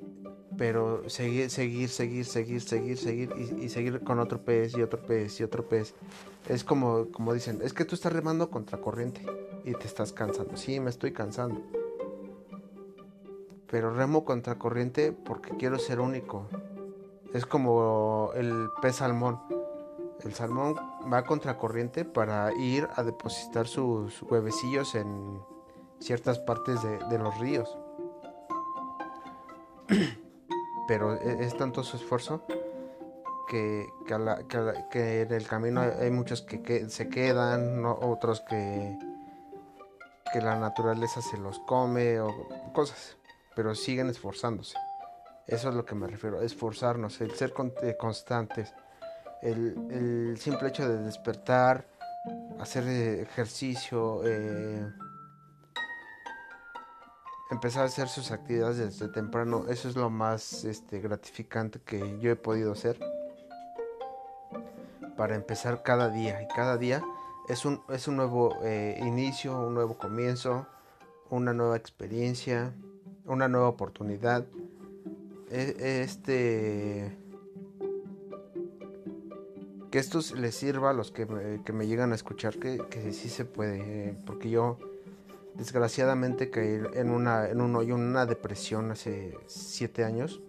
pero 0.56 1.08
seguir, 1.08 1.50
seguir, 1.50 1.88
seguir, 1.88 2.24
seguir, 2.24 2.60
seguir, 2.60 2.98
seguir 2.98 3.30
y, 3.60 3.68
seguir 3.68 4.02
con 4.02 4.18
otro 4.18 4.42
pez 4.42 4.76
y 4.76 4.82
otro 4.82 5.00
pez 5.02 5.40
y 5.40 5.44
otro 5.44 5.68
pez. 5.68 5.94
Es 6.48 6.64
como, 6.64 7.08
como 7.12 7.34
dicen, 7.34 7.60
es 7.62 7.72
que 7.72 7.84
tú 7.84 7.94
estás 7.94 8.12
remando 8.12 8.50
contra 8.50 8.78
corriente 8.78 9.20
y 9.64 9.72
te 9.72 9.86
estás 9.86 10.12
cansando. 10.12 10.56
Sí, 10.56 10.80
me 10.80 10.90
estoy 10.90 11.12
cansando. 11.12 11.60
Pero 13.68 13.92
remo 13.92 14.24
contra 14.24 14.58
corriente 14.58 15.12
porque 15.12 15.56
quiero 15.56 15.78
ser 15.78 16.00
único. 16.00 16.48
Es 17.34 17.44
como 17.44 18.30
el 18.34 18.68
pez 18.80 18.96
salmón. 18.96 19.40
El 20.24 20.32
salmón 20.34 20.76
va 21.12 21.24
contra 21.24 21.58
corriente 21.58 22.04
para 22.04 22.52
ir 22.54 22.88
a 22.94 23.02
depositar 23.02 23.66
sus 23.66 24.22
huevecillos 24.22 24.94
en 24.94 25.40
ciertas 26.00 26.38
partes 26.38 26.82
de, 26.82 26.98
de 27.10 27.18
los 27.18 27.38
ríos. 27.38 27.76
pero 30.86 31.14
e, 31.14 31.44
es, 31.44 31.56
tanto 31.56 31.82
su 31.82 31.96
esfuerzo 31.96 32.44
que, 33.48 33.86
que, 34.90 35.22
en 35.22 35.32
el 35.32 35.46
camino 35.46 35.80
hay 35.80 36.10
muchos 36.10 36.42
que, 36.42 36.88
se 36.88 37.08
quedan, 37.08 37.84
otros 37.84 38.40
que, 38.40 38.98
que 40.32 40.40
la 40.40 40.58
naturaleza 40.58 41.20
se 41.22 41.38
los 41.38 41.58
come 41.60 42.20
o 42.20 42.48
cosas, 42.72 43.16
pero 43.54 43.74
siguen 43.74 44.08
esforzándose. 44.08 44.76
Eso 45.46 45.68
es 45.68 45.74
lo 45.74 45.84
que 45.84 45.94
me 45.94 46.08
refiero, 46.08 46.42
esforzarnos, 46.42 47.20
el 47.20 47.30
ser 47.32 47.54
eh, 47.82 47.96
constantes, 47.96 48.74
el, 49.42 49.76
el, 49.90 50.38
simple 50.38 50.68
hecho 50.68 50.88
de 50.88 50.98
despertar, 51.04 51.86
hacer 52.58 52.88
ejercicio, 52.88 54.22
eh, 54.24 54.84
empezar 57.50 57.82
a 57.82 57.86
hacer 57.86 58.08
sus 58.08 58.30
actividades 58.30 58.78
desde 58.78 59.08
temprano, 59.08 59.66
eso 59.68 59.88
es 59.88 59.96
lo 59.96 60.10
más 60.10 60.64
este, 60.64 61.00
gratificante 61.00 61.80
que 61.84 62.18
yo 62.18 62.30
he 62.30 62.36
podido 62.36 62.72
hacer. 62.72 62.98
Para 65.16 65.34
empezar 65.34 65.82
cada 65.82 66.10
día 66.10 66.42
y 66.42 66.48
cada 66.48 66.76
día 66.76 67.02
es 67.48 67.64
un, 67.64 67.80
es 67.88 68.08
un 68.08 68.16
nuevo 68.16 68.56
eh, 68.62 68.98
inicio, 69.00 69.58
un 69.58 69.74
nuevo 69.74 69.96
comienzo, 69.96 70.66
una 71.30 71.54
nueva 71.54 71.76
experiencia, 71.76 72.74
una 73.24 73.48
nueva 73.48 73.68
oportunidad. 73.68 74.44
E, 75.50 76.02
este 76.02 77.16
que 79.90 80.00
esto 80.00 80.20
les 80.34 80.54
sirva 80.54 80.90
a 80.90 80.92
los 80.92 81.12
que 81.12 81.24
me, 81.26 81.86
llegan 81.86 82.12
a 82.12 82.16
escuchar 82.16 82.58
que, 82.58 82.78
que 82.90 83.12
sí 83.12 83.28
se 83.28 83.44
puede, 83.44 84.08
eh, 84.08 84.16
porque 84.26 84.50
yo 84.50 84.78
desgraciadamente 85.56 86.50
caí 86.50 86.80
en, 86.94 87.10
una, 87.10 87.48
en 87.48 87.60
un 87.60 87.74
hoyo, 87.76 87.94
en 87.96 88.02
una 88.02 88.26
depresión 88.26 88.90
hace 88.90 89.36
siete 89.46 90.04
años 90.04 90.40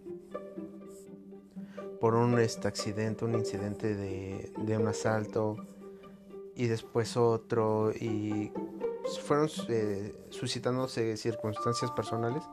por 2.00 2.16
un 2.16 2.38
este, 2.40 2.68
accidente, 2.68 3.26
un 3.26 3.34
incidente 3.36 3.96
de, 3.96 4.52
de, 4.58 4.78
un 4.78 4.88
asalto 4.88 5.58
y 6.56 6.68
después 6.68 7.18
otro 7.18 7.92
y 7.92 8.52
fueron 9.24 9.50
eh, 9.70 10.16
suscitándose 10.30 11.18
circunstancias 11.18 11.92
personales 11.92 12.44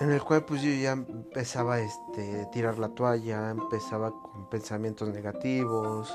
en 0.00 0.10
el 0.12 0.22
cual 0.22 0.44
pues 0.44 0.62
yo 0.62 0.70
ya 0.70 0.92
empezaba 0.92 1.80
este, 1.80 2.46
tirar 2.52 2.78
la 2.78 2.88
toalla, 2.88 3.50
empezaba 3.50 4.10
con 4.10 4.48
pensamientos 4.48 5.08
negativos 5.10 6.10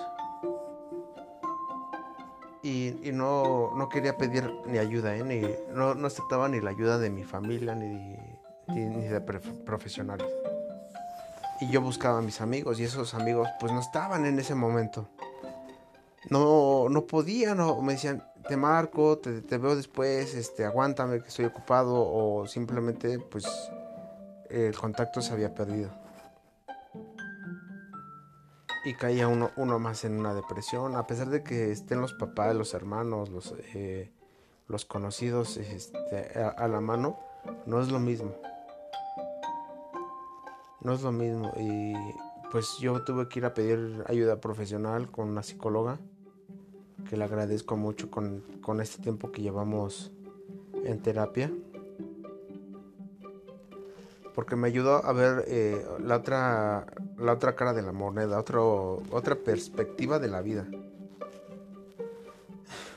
y, 2.66 3.00
y 3.08 3.12
no, 3.12 3.74
no, 3.76 3.90
quería 3.90 4.18
pedir 4.18 4.52
ni 4.66 4.80
ayuda, 4.80 5.16
¿eh? 5.16 5.24
ni, 5.24 5.42
no, 5.72 5.94
no, 5.94 6.08
aceptaba 6.08 6.50
ni 6.50 6.60
la 6.60 6.72
ayuda 6.72 6.98
de 6.98 7.12
mi 7.12 7.24
familia 7.24 7.76
ni, 7.76 8.18
ni, 8.68 9.04
de 9.04 9.22
profesionales. 9.22 10.28
Y 11.62 11.70
yo 11.70 11.80
buscaba 11.82 12.18
a 12.18 12.22
mis 12.22 12.42
amigos 12.42 12.80
y 12.80 12.84
esos 12.86 13.14
amigos 13.14 13.48
pues 13.60 13.72
no 13.72 13.80
estaban 13.80 14.26
en 14.26 14.40
ese 14.40 14.56
momento. 14.56 15.08
No, 16.32 16.90
no 16.90 17.06
podían, 17.06 17.58
no, 17.58 17.80
me 17.84 17.94
decían, 17.94 18.24
te 18.48 18.58
marco, 18.58 19.20
te, 19.20 19.44
te, 19.44 19.60
veo 19.60 19.76
después, 19.76 20.34
este, 20.34 20.66
aguántame 20.66 21.22
que 21.22 21.28
estoy 21.28 21.46
ocupado 21.46 21.94
o 21.96 22.48
simplemente 22.48 23.20
pues 23.20 23.46
el 24.50 24.76
contacto 24.76 25.22
se 25.22 25.34
había 25.34 25.54
perdido. 25.54 25.92
Y 28.86 28.94
caía 28.94 29.28
uno, 29.28 29.52
uno 29.56 29.80
más 29.80 30.06
en 30.06 30.20
una 30.20 30.36
depresión, 30.36 30.96
a 30.96 31.08
pesar 31.08 31.30
de 31.30 31.44
que 31.44 31.72
estén 31.72 32.02
los 32.02 32.14
papás, 32.14 32.56
los 32.56 32.76
hermanos, 32.76 33.30
los, 33.30 33.56
eh, 33.74 34.12
los 34.68 34.86
conocidos 34.86 35.58
este, 35.58 36.40
a, 36.40 36.68
la 36.68 36.82
mano, 36.82 37.20
no 37.66 37.82
es 37.82 37.92
lo 37.92 38.00
mismo. 38.00 38.36
No 40.82 40.94
es 40.94 41.02
lo 41.02 41.12
mismo. 41.12 41.52
Y 41.58 41.94
pues 42.52 42.78
yo 42.80 43.04
tuve 43.04 43.28
que 43.28 43.40
ir 43.40 43.46
a 43.46 43.56
pedir 43.56 44.04
ayuda 44.08 44.40
profesional 44.40 45.10
con 45.10 45.30
una 45.30 45.42
psicóloga, 45.42 46.00
que 47.10 47.18
le 47.18 47.24
agradezco 47.24 47.76
mucho 47.76 48.12
con, 48.12 48.44
con 48.62 48.82
este 48.82 49.02
tiempo 49.02 49.32
que 49.32 49.42
llevamos 49.42 50.12
en 50.84 51.02
terapia 51.02 51.52
porque 54.36 54.58
me 54.58 54.68
ayudó 54.68 55.04
a 55.06 55.14
ver 55.14 55.46
eh, 55.48 55.84
la, 56.00 56.18
otra, 56.18 56.86
la 57.18 57.34
otra 57.34 57.56
cara 57.56 57.74
de 57.74 57.82
la 57.82 57.94
moneda, 57.94 58.38
otro, 58.38 59.02
otra 59.10 59.36
perspectiva 59.36 60.20
de 60.20 60.28
la 60.28 60.42
vida. 60.42 60.68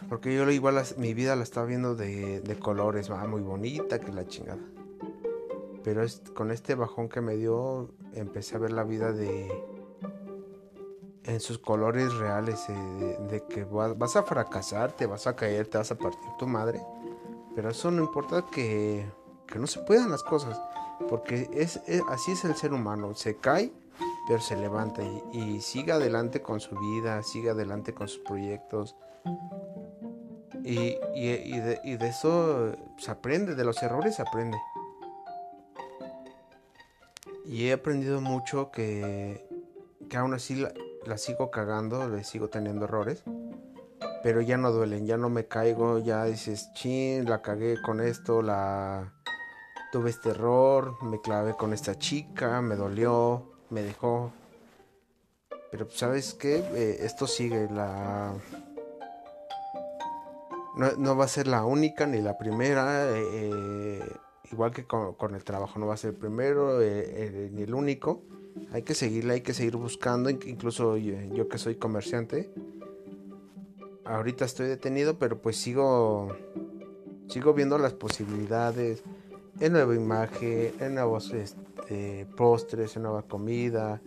Porque 0.08 0.34
yo 0.34 0.50
igual 0.50 0.82
mi 0.96 1.14
vida 1.14 1.36
la 1.36 1.44
estaba 1.44 1.66
viendo 1.66 1.94
de, 1.94 2.58
colores, 2.60 3.10
va 3.10 3.24
muy 3.26 3.42
bonita, 3.42 4.00
que 4.00 4.10
la 4.10 4.26
chingada. 4.26 4.58
Pero 5.84 6.02
con 6.34 6.50
este 6.50 6.74
bajón 6.74 7.08
que 7.08 7.20
me 7.20 7.36
dio, 7.36 7.90
empecé 8.14 8.56
a 8.56 8.58
ver 8.58 8.72
la 8.72 8.84
vida 8.84 9.12
de 9.12 9.48
en 11.24 11.40
sus 11.40 11.58
colores 11.58 12.14
reales, 12.14 12.68
eh, 12.70 13.18
de, 13.30 13.44
que 13.44 13.64
vas, 13.64 13.96
vas, 13.98 14.16
a 14.16 14.22
fracasar, 14.22 14.92
te 14.92 15.04
vas 15.04 15.26
a 15.26 15.36
caer, 15.36 15.66
te 15.68 15.76
vas 15.76 15.90
a 15.90 15.98
partir 15.98 16.30
tu 16.38 16.46
madre. 16.46 16.80
Pero 17.54 17.68
eso 17.68 17.90
no 17.90 18.02
importa 18.02 18.46
que, 18.50 19.04
que 19.46 19.58
no 19.58 19.66
se 19.66 19.80
puedan 19.80 20.10
las 20.10 20.22
cosas. 20.22 20.58
Porque 21.08 21.48
es, 21.52 21.80
así 22.08 22.32
es 22.32 22.44
el 22.44 22.54
ser 22.54 22.72
humano, 22.72 23.14
se 23.14 23.36
cae, 23.36 23.72
pero 24.26 24.40
se 24.40 24.56
levanta 24.56 25.02
y, 25.32 25.60
sigue 25.60 25.92
adelante 25.92 26.42
con 26.42 26.60
su 26.60 26.78
vida, 26.78 27.22
sigue 27.22 27.50
adelante 27.50 27.94
con 27.94 28.08
sus 28.08 28.20
proyectos. 28.20 28.96
Y, 30.64 30.98
de, 31.60 31.98
eso 32.02 32.72
se 32.98 33.10
aprende, 33.10 33.54
de 33.54 33.64
los 33.64 33.82
errores 33.82 34.16
se 34.16 34.22
aprende. 34.22 34.58
Y 37.46 37.68
he 37.68 37.72
aprendido 37.72 38.20
mucho 38.20 38.70
que, 38.70 39.46
que 40.10 40.16
aún 40.16 40.34
así 40.34 40.54
la, 40.56 40.72
la 41.06 41.16
sigo 41.16 41.50
cagando, 41.50 42.08
le 42.08 42.24
sigo 42.24 42.48
teniendo 42.48 42.84
errores 42.84 43.24
pero 44.22 44.40
ya 44.40 44.56
no 44.56 44.72
duelen, 44.72 45.06
ya 45.06 45.16
no 45.16 45.28
me 45.28 45.46
caigo, 45.46 45.98
ya 45.98 46.24
dices, 46.24 46.72
chin, 46.74 47.24
la 47.28 47.42
cagué 47.42 47.80
con 47.80 48.00
esto, 48.00 48.42
la 48.42 49.12
tuve 49.90 50.10
este 50.10 50.30
error, 50.30 51.02
me 51.02 51.20
clavé 51.20 51.54
con 51.54 51.72
esta 51.72 51.98
chica, 51.98 52.60
me 52.60 52.76
dolió, 52.76 53.44
me 53.70 53.82
dejó. 53.82 54.32
Pero 55.70 55.86
pues, 55.86 55.98
sabes 55.98 56.34
qué, 56.34 56.56
eh, 56.74 56.98
esto 57.00 57.26
sigue, 57.26 57.68
la... 57.70 58.34
No, 60.96 61.16
va 61.16 61.24
a 61.24 61.28
ser 61.28 61.48
la 61.48 61.64
única 61.64 62.06
ni 62.06 62.20
la 62.20 62.38
primera, 62.38 63.10
eh, 63.10 63.24
eh, 63.32 64.16
igual 64.52 64.70
que 64.70 64.84
con, 64.84 65.34
el 65.34 65.42
trabajo, 65.42 65.80
no 65.80 65.88
va 65.88 65.94
a 65.94 65.96
ser 65.96 66.10
el 66.10 66.16
primero 66.16 66.78
ni 66.78 67.62
el 67.62 67.74
único. 67.74 68.22
Hay 68.72 68.82
que 68.82 68.94
seguirla, 68.94 69.34
hay 69.34 69.40
que 69.40 69.54
seguir 69.54 69.76
buscando, 69.76 70.30
incluso 70.30 70.96
yo 70.96 71.48
que 71.48 71.58
soy 71.58 71.76
comerciante. 71.76 72.52
Ahorita 74.04 74.44
estoy 74.44 74.68
detenido, 74.68 75.18
pero 75.18 75.42
pues 75.42 75.56
sigo 75.56 76.28
sigo 77.28 77.54
viendo 77.54 77.78
las 77.78 77.92
posibilidades, 77.92 79.02
en 79.60 79.72
nueva 79.72 79.94
imagen, 79.94 80.74
en 80.78 80.94
nuevos 80.94 81.32
este, 81.32 82.26
postres, 82.36 82.96
en 82.96 83.02
nueva 83.02 83.22
comida, 83.22 84.00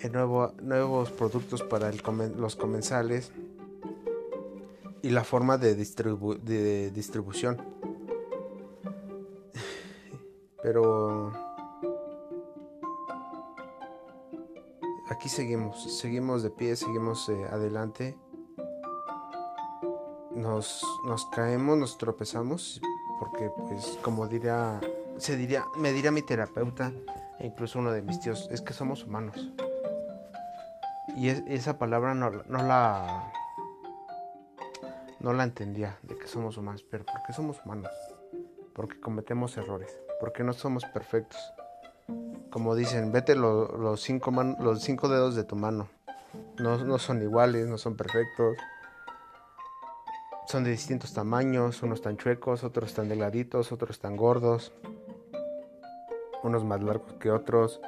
en 0.00 0.12
nuevo, 0.12 0.52
nuevos 0.62 1.10
productos 1.10 1.62
para 1.62 1.90
los 1.92 2.56
comensales 2.56 3.32
y 5.02 5.10
la 5.10 5.24
forma 5.24 5.58
de, 5.58 5.74
distribución. 5.74 7.56
Pero 10.62 11.32
aquí 15.10 15.28
seguimos, 15.28 15.98
seguimos 15.98 16.42
de 16.42 16.50
pie, 16.50 16.76
seguimos 16.76 17.28
eh, 17.28 17.44
adelante. 17.50 18.16
Nos, 20.34 20.82
nos 21.06 21.26
caemos, 21.26 21.78
nos 21.78 21.96
tropezamos 21.96 22.80
porque 23.18 23.50
pues 23.68 23.98
como 24.02 24.26
diría, 24.26 24.80
se 25.18 25.36
diría, 25.36 25.64
me 25.76 25.92
diría 25.92 26.10
mi 26.10 26.22
terapeuta 26.22 26.92
e 27.38 27.46
incluso 27.46 27.78
uno 27.78 27.92
de 27.92 28.02
mis 28.02 28.20
tíos, 28.20 28.48
es 28.50 28.60
que 28.60 28.72
somos 28.72 29.04
humanos. 29.04 29.50
Y 31.16 31.28
esa 31.28 31.78
palabra 31.78 32.14
no, 32.14 32.30
la 32.30 33.32
no 35.20 35.32
la 35.32 35.44
entendía 35.44 35.98
de 36.02 36.16
que 36.16 36.28
somos 36.28 36.56
humanos, 36.58 36.84
pero 36.90 37.04
porque 37.04 37.32
somos 37.32 37.64
humanos, 37.64 37.90
porque 38.74 39.00
cometemos 39.00 39.56
errores, 39.56 39.98
porque 40.20 40.44
no 40.44 40.52
somos 40.52 40.84
perfectos. 40.84 41.40
Como 42.50 42.74
dicen, 42.74 43.12
vete 43.12 43.34
los, 43.34 44.00
cinco 44.00 44.30
los 44.60 44.82
cinco 44.82 45.08
dedos 45.08 45.34
de 45.34 45.44
tu 45.44 45.56
mano. 45.56 45.88
No, 46.58 46.78
no 46.84 46.98
son 46.98 47.22
iguales, 47.22 47.66
no 47.66 47.78
son 47.78 47.96
perfectos 47.96 48.56
son 50.46 50.62
de 50.62 50.70
distintos 50.70 51.12
tamaños, 51.12 51.82
unos 51.82 52.00
tan 52.00 52.16
chuecos, 52.16 52.62
otros 52.62 52.94
tan 52.94 53.08
delgaditos, 53.08 53.72
otros 53.72 53.98
tan 53.98 54.16
gordos, 54.16 54.72
unos 56.42 56.64
más 56.64 56.82
largos 56.82 57.14
que 57.14 57.30
otros, 57.30 57.80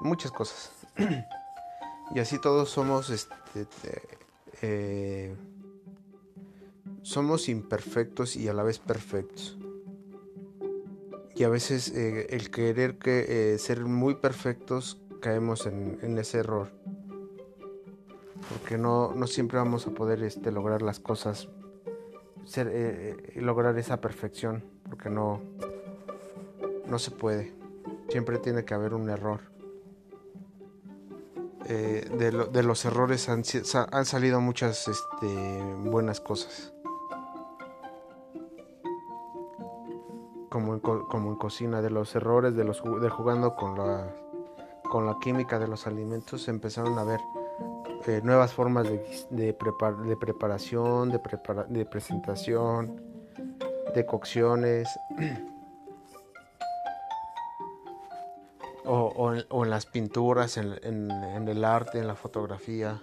muchas 0.00 0.30
cosas. 0.30 0.70
y 2.14 2.20
así 2.20 2.40
todos 2.40 2.70
somos, 2.70 3.10
este, 3.10 3.66
eh, 4.62 5.34
somos 7.02 7.48
imperfectos 7.48 8.36
y 8.36 8.48
a 8.48 8.54
la 8.54 8.62
vez 8.62 8.78
perfectos. 8.78 9.58
Y 11.34 11.42
a 11.42 11.48
veces 11.48 11.88
eh, 11.88 12.28
el 12.30 12.52
querer 12.52 12.98
que, 12.98 13.54
eh, 13.54 13.58
ser 13.58 13.84
muy 13.84 14.14
perfectos 14.14 15.00
caemos 15.20 15.66
en 15.66 16.18
ese 16.18 16.38
error 16.38 16.83
porque 18.48 18.78
no, 18.78 19.12
no 19.14 19.26
siempre 19.26 19.58
vamos 19.58 19.86
a 19.86 19.90
poder 19.90 20.22
este, 20.22 20.52
lograr 20.52 20.82
las 20.82 21.00
cosas, 21.00 21.48
ser, 22.44 22.68
eh, 22.68 23.16
eh, 23.34 23.40
lograr 23.40 23.76
esa 23.78 24.00
perfección, 24.00 24.64
porque 24.88 25.10
no, 25.10 25.40
no 26.86 26.98
se 26.98 27.10
puede. 27.10 27.54
Siempre 28.08 28.38
tiene 28.38 28.64
que 28.64 28.74
haber 28.74 28.94
un 28.94 29.08
error. 29.08 29.40
Eh, 31.66 32.10
de, 32.52 32.62
los 32.62 32.84
errores 32.84 33.28
han, 33.30 33.42
salido 33.44 34.40
muchas 34.40 34.86
este, 34.86 35.62
buenas 35.84 36.20
cosas. 36.20 36.74
como 40.50 40.74
en, 40.74 40.80
como 40.80 41.30
en 41.30 41.36
cocina, 41.36 41.82
de 41.82 41.90
los 41.90 42.14
errores 42.14 42.54
de 42.54 42.62
los 42.62 42.80
de 43.00 43.08
jugando 43.08 43.56
con 43.56 43.76
la 43.76 44.14
con 44.88 45.04
la 45.04 45.18
química 45.18 45.58
de 45.58 45.66
los 45.66 45.88
alimentos 45.88 46.46
empezaron 46.46 46.96
a 46.96 47.02
ver 47.02 47.18
eh, 48.06 48.20
nuevas 48.22 48.52
formas 48.52 48.84
de, 48.84 48.98
de, 49.30 49.46
de 49.46 50.16
preparación, 50.16 51.10
de, 51.10 51.20
de 51.68 51.86
presentación, 51.86 53.00
de 53.94 54.06
cocciones. 54.06 54.88
o, 58.84 59.32
en, 59.34 59.70
las 59.70 59.86
pinturas, 59.86 60.56
en, 60.56 60.70
el 61.48 61.64
arte, 61.64 61.98
en 61.98 62.06
la 62.06 62.14
fotografía. 62.14 63.00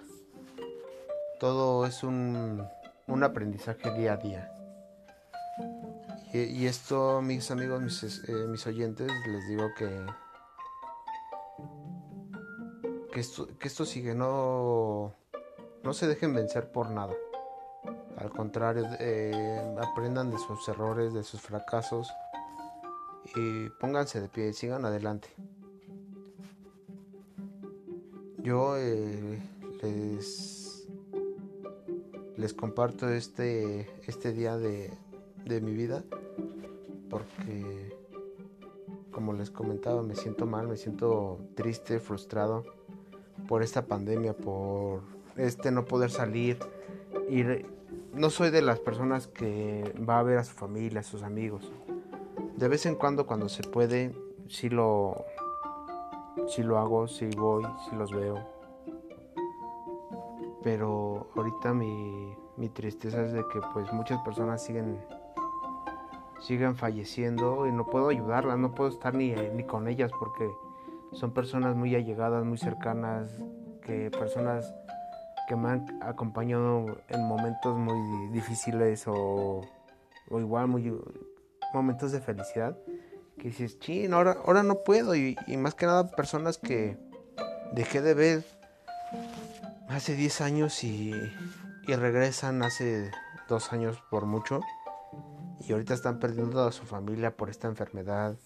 Todo 1.40 1.86
es 1.86 2.02
un, 2.04 2.66
aprendizaje 3.22 3.90
día 3.92 4.12
a 4.14 4.16
día. 4.16 4.52
Y, 6.32 6.66
esto, 6.66 7.20
mis 7.20 7.50
amigos, 7.50 7.82
mis, 7.82 8.02
eh, 8.28 8.46
mis 8.48 8.66
oyentes, 8.66 9.10
les 9.26 9.48
digo 9.48 9.68
que 9.76 10.06
que 13.12 13.20
esto, 13.20 13.46
que 13.58 13.68
esto 13.68 13.84
sigue, 13.84 14.14
no, 14.14 15.14
no 15.84 15.92
se 15.92 16.08
dejen 16.08 16.34
vencer 16.34 16.72
por 16.72 16.90
nada. 16.90 17.14
Al 18.16 18.30
contrario, 18.30 18.86
eh, 18.98 19.76
aprendan 19.80 20.30
de 20.30 20.38
sus 20.38 20.66
errores, 20.68 21.12
de 21.12 21.22
sus 21.22 21.40
fracasos 21.40 22.10
y 23.36 23.68
pónganse 23.80 24.20
de 24.20 24.28
pie, 24.28 24.52
sigan 24.52 24.84
adelante. 24.84 25.28
Yo 28.38 28.76
eh, 28.76 29.40
les, 29.82 30.88
les 32.36 32.54
comparto 32.54 33.08
este, 33.08 33.88
este 34.06 34.32
día 34.32 34.56
de, 34.56 34.92
de 35.44 35.60
mi 35.60 35.74
vida 35.74 36.02
porque, 37.08 37.94
como 39.10 39.32
les 39.34 39.50
comentaba, 39.50 40.02
me 40.02 40.16
siento 40.16 40.46
mal, 40.46 40.66
me 40.66 40.76
siento 40.76 41.38
triste, 41.54 42.00
frustrado 42.00 42.64
por 43.52 43.62
esta 43.62 43.84
pandemia, 43.84 44.32
por 44.32 45.02
este 45.36 45.70
no 45.70 45.84
poder 45.84 46.10
salir. 46.10 46.58
Y 47.28 47.44
no 48.14 48.30
soy 48.30 48.48
de 48.48 48.62
las 48.62 48.80
personas 48.80 49.26
que 49.26 49.92
va 50.08 50.20
a 50.20 50.22
ver 50.22 50.38
a 50.38 50.44
su 50.44 50.54
familia, 50.54 51.00
a 51.00 51.02
sus 51.02 51.22
amigos. 51.22 51.70
De 52.56 52.68
vez 52.68 52.86
en 52.86 52.94
cuando, 52.94 53.26
cuando 53.26 53.50
se 53.50 53.62
puede, 53.62 54.16
sí 54.48 54.70
lo, 54.70 55.26
sí 56.48 56.62
lo 56.62 56.78
hago, 56.78 57.08
sí 57.08 57.28
voy, 57.36 57.62
sí 57.90 57.94
los 57.94 58.10
veo. 58.10 58.38
Pero 60.62 61.26
ahorita 61.36 61.74
mi, 61.74 62.34
mi 62.56 62.70
tristeza 62.70 63.22
es 63.22 63.34
de 63.34 63.44
que 63.52 63.60
pues 63.74 63.92
muchas 63.92 64.18
personas 64.22 64.64
siguen 64.64 64.98
siguen 66.40 66.74
falleciendo 66.74 67.66
y 67.66 67.70
no 67.70 67.84
puedo 67.84 68.08
ayudarlas, 68.08 68.58
no 68.58 68.74
puedo 68.74 68.88
estar 68.88 69.14
ni, 69.14 69.34
ni 69.34 69.64
con 69.64 69.88
ellas 69.88 70.10
porque 70.18 70.50
son 71.12 71.32
personas 71.32 71.76
muy 71.76 71.94
allegadas, 71.94 72.44
muy 72.44 72.58
cercanas, 72.58 73.28
que 73.82 74.10
personas 74.10 74.74
que 75.48 75.56
me 75.56 75.70
han 75.70 76.02
acompañado 76.02 76.86
en 77.08 77.24
momentos 77.26 77.76
muy 77.78 78.28
difíciles 78.30 79.04
o, 79.06 79.62
igual 80.30 80.68
muy 80.68 80.92
momentos 81.74 82.12
de 82.12 82.20
felicidad 82.20 82.76
que 83.38 83.48
dices, 83.48 83.78
chin, 83.78 84.14
ahora, 84.14 84.36
ahora 84.46 84.62
no 84.62 84.82
puedo 84.84 85.14
y, 85.14 85.36
más 85.58 85.74
que 85.74 85.86
nada 85.86 86.08
personas 86.10 86.58
que 86.58 86.96
dejé 87.72 88.00
de 88.00 88.14
ver 88.14 88.44
hace 89.88 90.14
10 90.14 90.40
años 90.42 90.84
y, 90.84 91.12
y 91.86 91.94
regresan 91.94 92.62
hace 92.62 93.10
dos 93.48 93.72
años 93.72 94.02
por 94.10 94.26
mucho. 94.26 94.60
Y 95.60 95.72
ahorita 95.72 95.94
están 95.94 96.18
perdiendo 96.18 96.64
a 96.64 96.72
su 96.72 96.84
familia 96.84 97.36
por 97.36 97.50
esta 97.50 97.68
enfermedad 97.68 98.36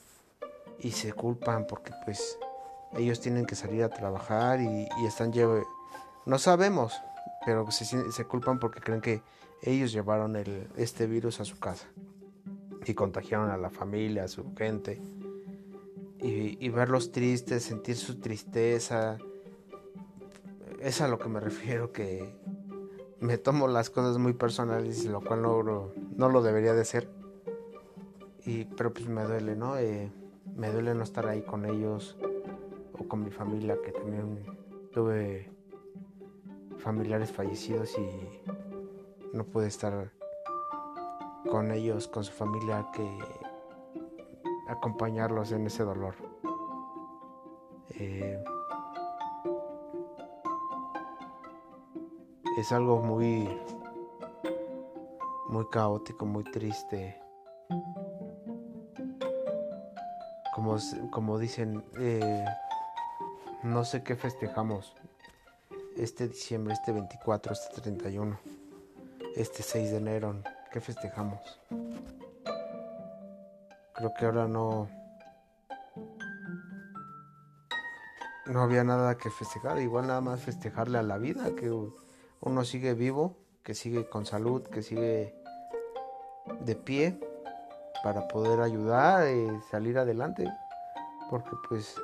y 0.79 0.93
se 0.93 1.13
culpan 1.13 1.67
porque 1.67 1.93
pues 2.05 2.39
ellos 2.97 3.21
tienen 3.21 3.47
que 3.47 3.55
salir 3.55 3.83
a 3.83 3.89
trabajar 3.89 4.61
y, 4.61 4.89
están 5.07 5.33
lleve 5.33 5.65
no 6.25 6.39
sabemos 6.39 6.95
pero 7.45 7.71
se, 7.71 7.85
se, 8.11 8.25
culpan 8.25 8.59
porque 8.59 8.81
creen 8.81 9.01
que 9.01 9.23
ellos 9.63 9.93
llevaron 9.93 10.35
el, 10.37 10.69
este 10.77 11.07
virus 11.07 11.41
a 11.41 11.45
su 11.45 11.59
casa 11.59 11.87
y 12.85 12.95
contagiaron 12.95 13.51
a 13.51 13.57
la 13.57 13.71
familia 13.71 14.25
a 14.25 14.29
su 14.29 14.55
gente. 14.55 15.01
Y, 16.19 16.69
verlos 16.71 17.13
tristes 17.13 17.63
sentir 17.63 17.97
su 17.97 18.19
tristeza 18.19 19.19
es 20.81 21.01
a 21.01 21.09
lo 21.09 21.19
que 21.19 21.29
me 21.29 21.39
refiero 21.39 21.93
que 21.93 22.35
me 23.21 23.39
tomo 23.39 23.69
las 23.69 23.91
cosas 23.91 24.19
muy 24.19 24.33
personales 24.33 25.05
lo 25.05 25.21
cual 25.21 25.43
no, 25.43 25.93
no 26.17 26.29
lo 26.29 26.43
debería 26.43 26.75
de 26.75 26.85
ser. 26.85 27.09
Y 28.45 28.65
pero 28.65 28.93
pues 28.93 29.07
me 29.07 29.23
duele 29.25 29.57
no 29.57 29.77
eh, 29.77 30.11
me 30.57 30.71
duele 30.71 30.95
no 30.95 31.05
estar 31.05 31.27
ahí 31.29 31.43
con 31.43 31.65
ellos 31.65 32.17
o 32.99 33.09
con 33.09 33.23
mi 33.23 33.31
familia, 33.31 33.77
que 33.85 33.93
también 33.93 34.45
tuve 34.93 35.51
familiares 36.79 37.33
fallecidos 37.33 37.97
y 37.99 39.37
no 39.37 39.45
pude 39.45 39.67
estar 39.69 40.13
con 41.51 41.71
ellos, 41.71 42.09
con 42.09 42.25
su 42.25 42.33
familia, 42.33 42.87
que 42.93 43.07
acompañarlos 44.69 45.53
en 45.53 45.67
ese 45.67 45.85
dolor. 45.85 46.15
Eh, 47.99 48.43
es 52.59 52.73
algo 52.73 52.99
muy 52.99 53.49
muy 55.49 55.67
caótico, 55.69 56.27
muy 56.27 56.45
triste. 56.45 57.19
Como, 60.55 60.77
como 61.11 61.39
dicen, 61.39 61.85
eh, 61.99 62.45
no 63.67 63.85
sé 63.85 64.03
qué 64.03 64.15
festejamos 64.15 64.95
este 65.97 66.29
diciembre, 66.29 66.75
este 66.75 66.93
24, 66.93 67.53
este 67.53 67.81
31, 67.81 68.39
este 69.35 69.63
6 69.63 69.91
de 69.91 69.97
enero. 69.97 70.37
¿Qué 70.71 70.81
festejamos? 70.81 71.41
Creo 73.95 74.13
que 74.15 74.25
ahora 74.25 74.47
no... 74.47 74.89
No 78.47 78.63
había 78.63 78.85
nada 78.85 79.19
que 79.19 79.29
festejar, 79.31 79.81
igual 79.81 80.07
nada 80.07 80.21
más 80.21 80.41
festejarle 80.41 80.99
a 80.99 81.03
la 81.03 81.19
vida, 81.19 81.57
que 81.57 81.73
uno 82.41 82.65
sigue 82.65 82.95
vivo, 82.95 83.37
que 83.65 83.75
sigue 83.75 84.09
con 84.09 84.25
salud, 84.25 84.63
que 84.63 84.83
sigue 84.83 85.35
de 86.61 86.77
pie 86.77 87.19
para 88.05 88.29
poder 88.29 88.61
ayudar 88.61 89.27
y 89.29 89.61
salir 89.69 89.99
adelante, 89.99 90.49
porque 91.29 91.51
pues 91.69 91.97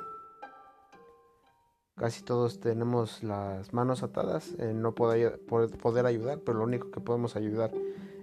Casi 2.03 2.21
todos 2.21 2.59
tenemos 2.59 3.23
las 3.23 3.73
manos 3.73 4.03
atadas, 4.03 4.55
en 4.59 4.81
no 4.81 4.93
poder, 4.93 5.39
poder 5.39 6.05
ayudar, 6.05 6.39
pero 6.39 6.57
lo 6.57 6.65
único 6.65 6.91
que 6.91 6.99
podemos 6.99 7.37
ayudar 7.37 7.71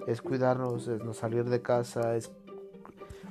es 0.07 0.21
cuidarnos, 0.21 0.87
es 0.87 1.03
no 1.03 1.15
salir 1.15 1.45
de 1.47 1.63
casa, 1.63 2.15
es 2.15 2.31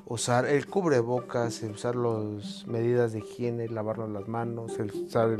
usar 0.07 0.47
el 0.47 0.65
cubrebocas, 0.65 1.61
usar 1.61 1.95
las 1.95 2.65
medidas 2.65 3.13
de 3.13 3.19
higiene, 3.19 3.67
lavarnos 3.67 4.09
las 4.09 4.27
manos, 4.27 4.79
el 4.79 4.91
usar 4.91 5.37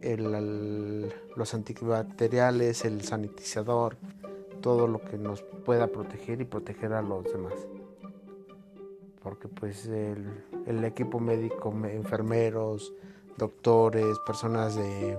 el, 0.00 1.12
los 1.36 1.52
antibacteriales, 1.52 2.86
el 2.86 3.02
sanitizador, 3.02 3.98
todo 4.62 4.88
lo 4.88 5.02
que 5.02 5.18
nos 5.18 5.42
pueda 5.42 5.88
proteger 5.88 6.40
y 6.40 6.46
proteger 6.46 6.94
a 6.94 7.02
los 7.02 7.30
demás. 7.30 7.52
Porque 9.22 9.48
pues 9.48 9.84
el, 9.84 10.46
el 10.64 10.82
equipo 10.84 11.20
médico, 11.20 11.74
enfermeros, 11.84 12.94
doctores, 13.38 14.18
personas 14.20 14.74
de, 14.74 15.18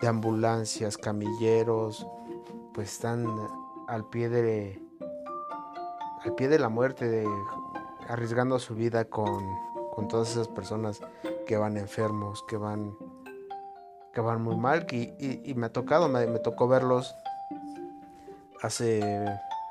de 0.00 0.08
ambulancias, 0.08 0.96
camilleros, 0.96 2.06
pues 2.72 2.92
están 2.92 3.26
al 3.88 4.08
pie 4.08 4.28
de 4.28 4.80
al 6.24 6.34
pie 6.36 6.48
de 6.48 6.60
la 6.60 6.68
muerte, 6.68 7.26
arriesgando 8.08 8.58
su 8.60 8.76
vida 8.76 9.04
con, 9.04 9.44
con, 9.92 10.06
todas 10.06 10.30
esas 10.30 10.46
personas 10.46 11.00
que 11.48 11.56
van 11.56 11.76
enfermos, 11.76 12.44
que 12.48 12.56
van 12.56 12.96
que 14.12 14.20
van 14.20 14.42
muy 14.42 14.56
mal 14.56 14.86
y, 14.92 15.14
y, 15.18 15.54
me 15.54 15.66
ha 15.66 15.72
tocado, 15.72 16.08
me, 16.08 16.26
me, 16.26 16.38
tocó 16.38 16.68
verlos 16.68 17.14
hace 18.60 19.24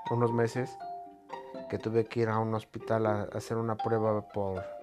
unos 0.10 0.34
meses 0.34 0.76
que 1.70 1.78
tuve 1.78 2.06
que 2.06 2.22
ir 2.22 2.30
a 2.30 2.40
un 2.40 2.54
hospital 2.56 3.06
a 3.06 3.22
hacer 3.34 3.58
una 3.58 3.78
prueba 3.78 4.28
por 4.30 4.81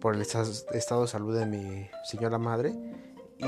por 0.00 0.14
el 0.14 0.22
estado 0.22 1.02
de 1.02 1.08
salud 1.08 1.36
de 1.38 1.46
mi 1.46 1.90
señora 2.04 2.38
madre 2.38 2.74
y 3.38 3.46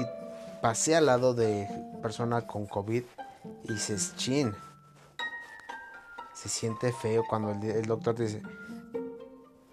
pasé 0.60 0.96
al 0.96 1.06
lado 1.06 1.34
de 1.34 1.68
persona 2.02 2.46
con 2.46 2.66
COVID 2.66 3.04
y 3.64 3.76
se 3.76 3.96
chin. 4.16 4.54
Se 6.34 6.48
siente 6.48 6.92
feo 6.92 7.24
cuando 7.28 7.50
el, 7.50 7.84
doctor 7.84 8.14
dice, 8.14 8.42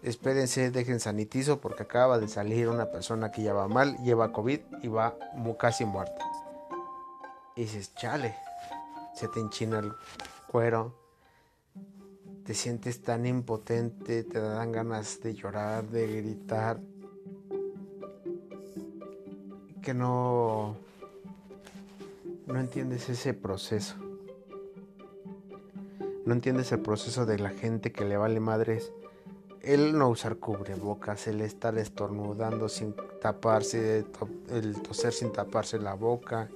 espérense, 0.04 0.70
dejen 0.70 1.00
sanitizo 1.00 1.62
porque 1.62 1.84
acaba 1.84 2.20
de 2.20 2.28
salir 2.28 2.68
una 2.68 2.92
persona 2.92 3.32
que 3.32 3.44
ya 3.44 3.54
va 3.54 3.68
mal, 3.68 3.98
lleva 4.04 4.34
COVID 4.34 4.60
y 4.82 4.88
va 4.88 5.16
casi 5.58 5.86
muerta. 5.86 6.26
Y 7.56 7.62
dices, 7.62 7.96
chale, 7.96 8.36
se 9.16 9.28
te 9.30 9.40
enchina 9.40 9.80
el 9.80 9.94
cuero, 10.52 10.94
te 12.48 12.54
sientes 12.54 13.02
tan 13.02 13.26
impotente, 13.26 14.24
te 14.24 14.40
dan 14.40 14.72
ganas 14.72 15.20
de 15.20 15.34
llorar, 15.34 15.86
de 15.90 16.08
gritar, 16.08 16.80
que 19.82 19.94
no, 19.94 20.78
no 22.46 22.58
entiendes 22.58 23.10
ese 23.10 23.34
proceso. 23.34 23.96
No 26.26 26.34
entiendes 26.34 26.72
el 26.72 26.80
proceso 26.80 27.26
de 27.26 27.38
la 27.38 27.50
gente 27.50 27.92
que 27.92 28.06
le 28.06 28.16
vale 28.16 28.40
madres 28.40 28.94
el 29.62 29.98
no 29.98 30.08
usar 30.08 30.38
cubrebocas, 30.38 31.28
el 31.28 31.42
estar 31.42 31.78
estornudando 31.78 32.70
sin 32.70 32.96
taparse, 33.22 34.06
el 34.50 34.82
toser 34.82 35.12
sin 35.12 35.34
taparse 35.34 35.80
la 35.80 35.96
boca, 35.96 36.48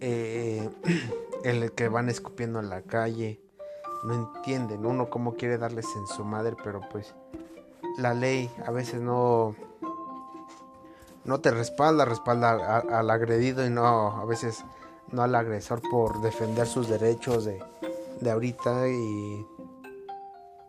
eh, 0.00 0.66
el 1.44 1.72
que 1.72 1.88
van 1.88 2.08
escupiendo 2.08 2.58
en 2.58 2.70
la 2.70 2.80
calle, 2.80 3.42
no 4.06 4.14
entienden 4.14 4.86
uno 4.86 5.10
cómo 5.10 5.34
quiere 5.34 5.58
darles 5.58 5.86
en 5.96 6.06
su 6.06 6.24
madre, 6.24 6.56
pero 6.62 6.80
pues 6.92 7.12
la 7.98 8.14
ley 8.14 8.48
a 8.64 8.70
veces 8.70 9.00
no 9.00 9.56
no 11.24 11.40
te 11.40 11.50
respalda, 11.50 12.04
respalda 12.04 12.78
al 12.78 13.10
agredido 13.10 13.66
y 13.66 13.70
no 13.70 13.84
a 14.16 14.24
veces 14.24 14.64
no 15.10 15.22
al 15.22 15.34
agresor 15.34 15.82
por 15.90 16.20
defender 16.20 16.68
sus 16.68 16.88
derechos 16.88 17.44
de, 17.44 17.60
de 18.20 18.30
ahorita 18.30 18.88
y, 18.88 19.46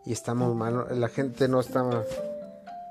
y 0.04 0.12
estamos 0.12 0.56
mal, 0.56 1.00
la 1.00 1.08
gente 1.08 1.46
no 1.46 1.60
está 1.60 1.84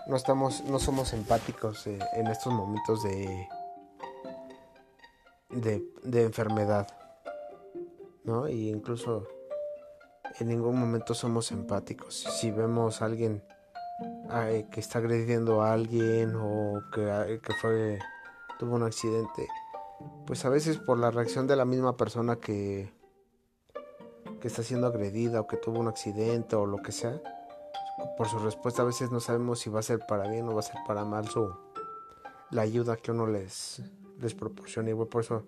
no 0.07 0.15
estamos 0.15 0.63
no 0.63 0.79
somos 0.79 1.11
empáticos 1.11 1.85
eh, 1.87 1.99
en 2.13 2.27
estos 2.27 2.53
momentos 2.53 3.03
de, 3.03 3.49
de 5.49 5.83
de 6.03 6.23
enfermedad. 6.23 6.87
¿No? 8.23 8.49
Y 8.49 8.69
incluso 8.69 9.25
en 10.39 10.49
ningún 10.49 10.79
momento 10.79 11.13
somos 11.13 11.51
empáticos. 11.51 12.15
Si 12.15 12.51
vemos 12.51 13.01
a 13.01 13.05
alguien 13.05 13.43
que 14.71 14.79
está 14.79 14.99
agrediendo 14.99 15.61
a 15.61 15.73
alguien 15.73 16.35
o 16.35 16.81
que, 16.93 17.39
que 17.43 17.53
fue 17.53 17.99
tuvo 18.59 18.75
un 18.75 18.83
accidente, 18.83 19.47
pues 20.25 20.45
a 20.45 20.49
veces 20.49 20.77
por 20.77 20.97
la 20.99 21.11
reacción 21.11 21.47
de 21.47 21.55
la 21.55 21.65
misma 21.65 21.95
persona 21.95 22.37
que 22.37 22.91
que 24.39 24.47
está 24.47 24.61
siendo 24.61 24.87
agredida 24.87 25.41
o 25.41 25.47
que 25.47 25.57
tuvo 25.57 25.79
un 25.79 25.87
accidente 25.87 26.55
o 26.55 26.65
lo 26.65 26.77
que 26.77 26.91
sea, 26.91 27.19
por 28.17 28.27
su 28.27 28.37
respuesta 28.39 28.83
a 28.83 28.85
veces 28.85 29.11
no 29.11 29.19
sabemos 29.19 29.59
si 29.59 29.69
va 29.69 29.79
a 29.79 29.83
ser 29.83 29.99
para 30.07 30.29
bien 30.29 30.47
o 30.47 30.53
va 30.53 30.59
a 30.59 30.63
ser 30.63 30.77
para 30.85 31.05
mal 31.05 31.27
su 31.27 31.51
la 32.51 32.61
ayuda 32.61 32.97
que 32.97 33.11
uno 33.11 33.27
les 33.27 33.81
les 34.19 34.33
proporciona 34.33 34.91
y 34.91 34.93
por 34.93 35.21
eso 35.21 35.43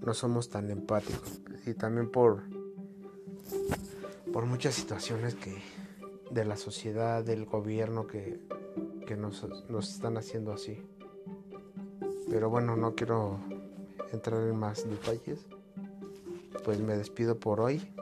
no 0.00 0.14
somos 0.14 0.48
tan 0.48 0.70
empáticos 0.70 1.40
y 1.66 1.74
también 1.74 2.10
por 2.10 2.42
por 4.34 4.46
muchas 4.46 4.74
situaciones 4.74 5.36
que 5.36 5.62
de 6.32 6.44
la 6.44 6.56
sociedad, 6.56 7.22
del 7.22 7.44
gobierno 7.46 8.08
que, 8.08 8.40
nos, 9.16 9.46
están 9.88 10.16
haciendo 10.16 10.52
así. 10.52 10.84
Pero 12.28 12.50
bueno, 12.50 12.74
no 12.74 12.96
quiero 12.96 13.38
entrar 14.12 14.40
en 14.42 14.56
más 14.56 14.90
detalles. 14.90 15.46
Pues 16.64 16.80
me 16.80 16.96
despido 16.96 17.38
por 17.38 17.60
hoy. 17.60 17.94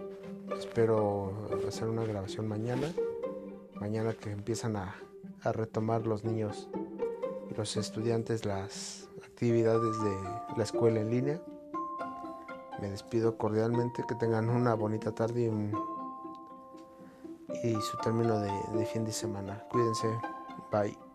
Espero 0.59 1.51
hacer 1.69 1.91
una 1.91 2.05
grabación 2.07 2.49
mañana. 2.49 2.91
Mañana 3.79 4.15
que 4.15 4.31
empiezan 4.31 4.77
a, 4.77 4.97
a 5.43 5.53
retomar 5.53 6.07
los 6.07 6.25
niños 6.25 6.71
y 7.51 7.55
los 7.55 7.77
estudiantes 7.77 8.47
las 8.47 9.07
actividades 9.23 10.03
de 10.03 10.17
la 10.57 10.63
escuela 10.63 10.99
en 10.99 11.11
línea. 11.11 11.43
Me 12.81 12.89
despido 12.89 13.37
cordialmente, 13.37 14.03
que 14.09 14.15
tengan 14.15 14.49
una 14.49 14.73
bonita 14.73 15.13
tarde 15.13 15.43
y 15.43 15.49
un 15.49 15.92
y 17.63 17.81
su 17.81 17.97
término 17.99 18.39
de, 18.39 18.87
fin 18.87 19.05
de 19.05 19.13
semana. 19.13 19.63
Cuídense. 19.71 20.09
Bye. 20.71 21.12